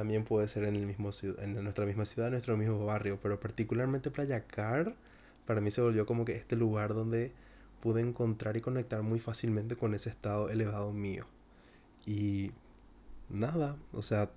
también 0.00 0.24
puede 0.24 0.48
ser 0.48 0.64
en, 0.64 0.76
el 0.76 0.86
mismo, 0.86 1.10
en 1.42 1.62
nuestra 1.62 1.84
misma 1.84 2.06
ciudad, 2.06 2.28
en 2.28 2.32
nuestro 2.32 2.56
mismo 2.56 2.86
barrio, 2.86 3.18
pero 3.22 3.38
particularmente 3.38 4.10
Playa 4.10 4.46
Car, 4.46 4.94
para 5.44 5.60
mí 5.60 5.70
se 5.70 5.82
volvió 5.82 6.06
como 6.06 6.24
que 6.24 6.32
este 6.32 6.56
lugar 6.56 6.94
donde 6.94 7.32
pude 7.82 8.00
encontrar 8.00 8.56
y 8.56 8.62
conectar 8.62 9.02
muy 9.02 9.20
fácilmente 9.20 9.76
con 9.76 9.92
ese 9.92 10.08
estado 10.08 10.48
elevado 10.48 10.90
mío. 10.94 11.26
Y 12.06 12.50
nada, 13.28 13.76
o 13.92 14.00
sea, 14.00 14.30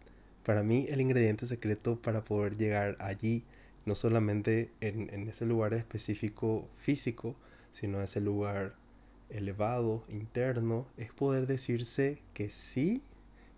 para 0.46 0.64
mí 0.64 0.86
el 0.90 1.00
ingrediente 1.00 1.46
secreto 1.46 1.96
para 1.96 2.26
poder 2.26 2.58
llegar 2.58 2.98
allí, 3.00 3.46
no 3.86 3.96
solamente 3.96 4.70
en, 4.82 5.14
en 5.14 5.30
ese 5.30 5.46
lugar 5.46 5.74
específico 5.74 6.68
físico, 6.76 7.38
sino 7.72 8.02
ese 8.02 8.20
lugar 8.20 8.76
elevado, 9.30 10.04
interno, 10.10 10.88
es 10.98 11.14
poder 11.14 11.48
decirse 11.48 12.22
que 12.34 12.50
sí 12.50 13.02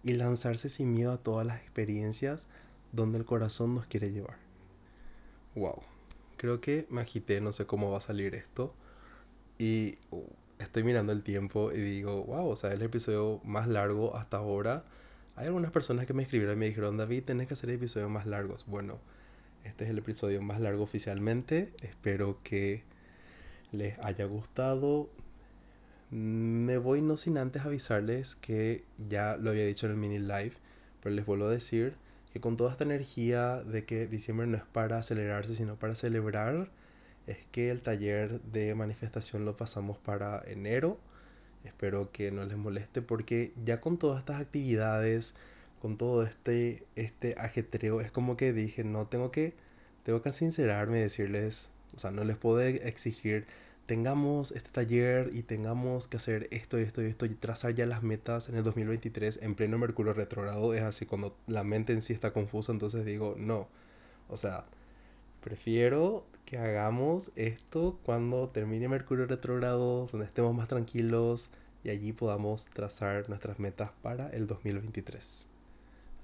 y 0.05 0.13
lanzarse 0.13 0.69
sin 0.69 0.93
miedo 0.93 1.11
a 1.11 1.17
todas 1.17 1.45
las 1.45 1.59
experiencias 1.61 2.47
donde 2.91 3.17
el 3.17 3.25
corazón 3.25 3.73
nos 3.73 3.87
quiere 3.87 4.11
llevar. 4.11 4.37
Wow, 5.55 5.81
creo 6.37 6.61
que 6.61 6.85
me 6.89 7.01
agité, 7.01 7.41
no 7.41 7.51
sé 7.51 7.65
cómo 7.65 7.89
va 7.89 7.97
a 7.97 8.01
salir 8.01 8.35
esto. 8.35 8.73
Y 9.57 9.97
uh, 10.11 10.21
estoy 10.59 10.83
mirando 10.83 11.11
el 11.11 11.23
tiempo 11.23 11.71
y 11.71 11.77
digo, 11.77 12.23
wow, 12.23 12.47
o 12.47 12.55
sea, 12.55 12.69
es 12.69 12.75
el 12.75 12.83
episodio 12.83 13.41
más 13.43 13.67
largo 13.67 14.15
hasta 14.15 14.37
ahora. 14.37 14.85
Hay 15.35 15.47
algunas 15.47 15.71
personas 15.71 16.05
que 16.05 16.13
me 16.13 16.21
escribieron 16.21 16.55
y 16.55 16.59
me 16.59 16.67
dijeron, 16.67 16.97
David, 16.97 17.23
tenés 17.23 17.47
que 17.47 17.55
hacer 17.55 17.71
episodios 17.71 18.09
más 18.09 18.27
largos. 18.27 18.65
Bueno, 18.67 18.99
este 19.63 19.85
es 19.85 19.89
el 19.89 19.97
episodio 19.97 20.39
más 20.43 20.61
largo 20.61 20.83
oficialmente. 20.83 21.73
Espero 21.81 22.37
que 22.43 22.83
les 23.71 23.97
haya 24.05 24.25
gustado. 24.25 25.09
Me 26.15 26.77
voy 26.77 27.01
no 27.01 27.17
sin 27.17 27.37
antes 27.37 27.65
avisarles 27.65 28.35
que 28.37 28.85
ya 29.09 29.35
lo 29.35 29.49
había 29.49 29.65
dicho 29.65 29.85
en 29.85 29.91
el 29.91 29.97
mini 29.97 30.17
live, 30.17 30.53
pero 31.01 31.13
les 31.13 31.25
vuelvo 31.25 31.47
a 31.47 31.51
decir 31.51 31.95
que 32.31 32.39
con 32.39 32.55
toda 32.55 32.71
esta 32.71 32.85
energía 32.85 33.61
de 33.61 33.83
que 33.83 34.07
diciembre 34.07 34.47
no 34.47 34.55
es 34.55 34.63
para 34.63 34.97
acelerarse, 34.97 35.57
sino 35.57 35.75
para 35.75 35.93
celebrar, 35.93 36.69
es 37.27 37.39
que 37.51 37.69
el 37.69 37.81
taller 37.81 38.39
de 38.43 38.73
manifestación 38.75 39.43
lo 39.43 39.57
pasamos 39.57 39.97
para 39.97 40.41
enero. 40.47 41.01
Espero 41.65 42.09
que 42.13 42.31
no 42.31 42.45
les 42.45 42.55
moleste 42.55 43.01
porque 43.01 43.51
ya 43.65 43.81
con 43.81 43.97
todas 43.97 44.19
estas 44.19 44.39
actividades, 44.39 45.35
con 45.81 45.97
todo 45.97 46.23
este, 46.23 46.85
este 46.95 47.35
ajetreo, 47.37 47.99
es 47.99 48.09
como 48.11 48.37
que 48.37 48.53
dije, 48.53 48.85
no, 48.85 49.05
tengo 49.05 49.31
que, 49.31 49.53
tengo 50.03 50.21
que 50.21 50.31
sincerarme 50.31 50.99
y 50.99 51.01
decirles, 51.01 51.71
o 51.93 51.99
sea, 51.99 52.11
no 52.11 52.23
les 52.23 52.37
puedo 52.37 52.61
exigir 52.61 53.47
tengamos 53.85 54.51
este 54.51 54.69
taller 54.69 55.29
y 55.33 55.43
tengamos 55.43 56.07
que 56.07 56.17
hacer 56.17 56.47
esto 56.51 56.79
y 56.79 56.83
esto 56.83 57.01
y 57.03 57.05
esto 57.05 57.25
y 57.25 57.35
trazar 57.35 57.75
ya 57.75 57.85
las 57.85 58.03
metas 58.03 58.49
en 58.49 58.55
el 58.55 58.63
2023 58.63 59.39
en 59.43 59.55
pleno 59.55 59.77
Mercurio 59.77 60.13
retrogrado 60.13 60.73
es 60.73 60.81
así 60.81 61.05
cuando 61.05 61.35
la 61.47 61.63
mente 61.63 61.93
en 61.93 62.01
sí 62.01 62.13
está 62.13 62.33
confusa 62.33 62.71
entonces 62.71 63.05
digo 63.05 63.35
no. 63.37 63.67
O 64.27 64.37
sea 64.37 64.65
prefiero 65.41 66.25
que 66.45 66.57
hagamos 66.57 67.31
esto 67.35 67.99
cuando 68.03 68.49
termine 68.49 68.87
Mercurio 68.87 69.27
retrogrado 69.27 70.07
donde 70.11 70.25
estemos 70.25 70.55
más 70.55 70.67
tranquilos 70.67 71.49
y 71.83 71.89
allí 71.89 72.11
podamos 72.13 72.65
trazar 72.65 73.29
nuestras 73.29 73.59
metas 73.59 73.91
para 74.01 74.29
el 74.29 74.47
2023 74.47 75.47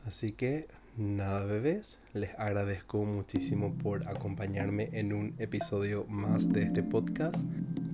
así 0.07 0.31
que 0.31 0.67
Nada 0.97 1.45
bebés, 1.45 1.99
les 2.13 2.37
agradezco 2.37 3.05
muchísimo 3.05 3.73
por 3.75 4.09
acompañarme 4.09 4.89
en 4.91 5.13
un 5.13 5.35
episodio 5.37 6.05
más 6.09 6.51
de 6.51 6.63
este 6.63 6.83
podcast, 6.83 7.45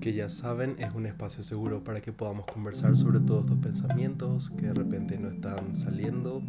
que 0.02 0.14
ya 0.14 0.32
saben 0.32 0.76
es 0.80 0.96
un 0.96 1.06
espacio 1.06 1.44
seguro 1.44 1.84
para 1.84 2.02
que 2.02 2.12
podamos 2.12 2.48
conversar 2.48 2.98
sobre 2.98 3.20
todos 3.20 3.44
estos 3.46 3.60
pensamientos 3.60 4.50
que 4.50 4.66
de 4.66 4.74
repente 4.74 5.20
no 5.20 5.30
están 5.30 5.76
saliendo. 5.76 6.42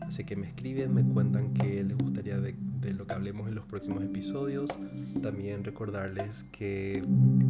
Así 0.00 0.24
que 0.24 0.34
me 0.34 0.48
escriben, 0.48 0.92
me 0.92 1.04
cuentan 1.04 1.54
qué 1.54 1.84
les 1.84 1.96
gustaría 1.96 2.38
de, 2.38 2.56
de 2.80 2.92
lo 2.92 3.06
que 3.06 3.14
hablemos 3.14 3.46
en 3.46 3.54
los 3.54 3.64
próximos 3.66 4.02
episodios. 4.02 4.76
También 5.22 5.62
recordarles 5.62 6.44
que 6.50 7.00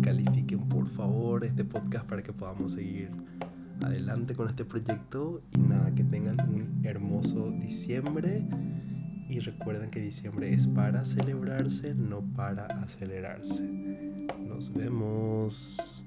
califiquen 0.02 0.68
por 0.68 0.90
favor 0.90 1.42
este 1.46 1.64
podcast 1.64 2.06
para 2.06 2.22
que 2.22 2.34
podamos 2.34 2.72
seguir 2.72 3.10
adelante 3.82 4.34
con 4.34 4.48
este 4.48 4.64
proyecto 4.64 5.42
y 5.54 5.60
nada, 5.60 5.94
que 5.94 6.04
tengan 6.04 6.40
un 6.48 6.80
hermoso 6.84 7.50
diciembre 7.50 8.46
y 9.28 9.40
recuerden 9.40 9.90
que 9.90 10.00
diciembre 10.00 10.52
es 10.52 10.66
para 10.66 11.04
celebrarse, 11.04 11.94
no 11.94 12.22
para 12.34 12.66
acelerarse. 12.66 13.68
Nos 14.46 14.72
vemos. 14.72 16.04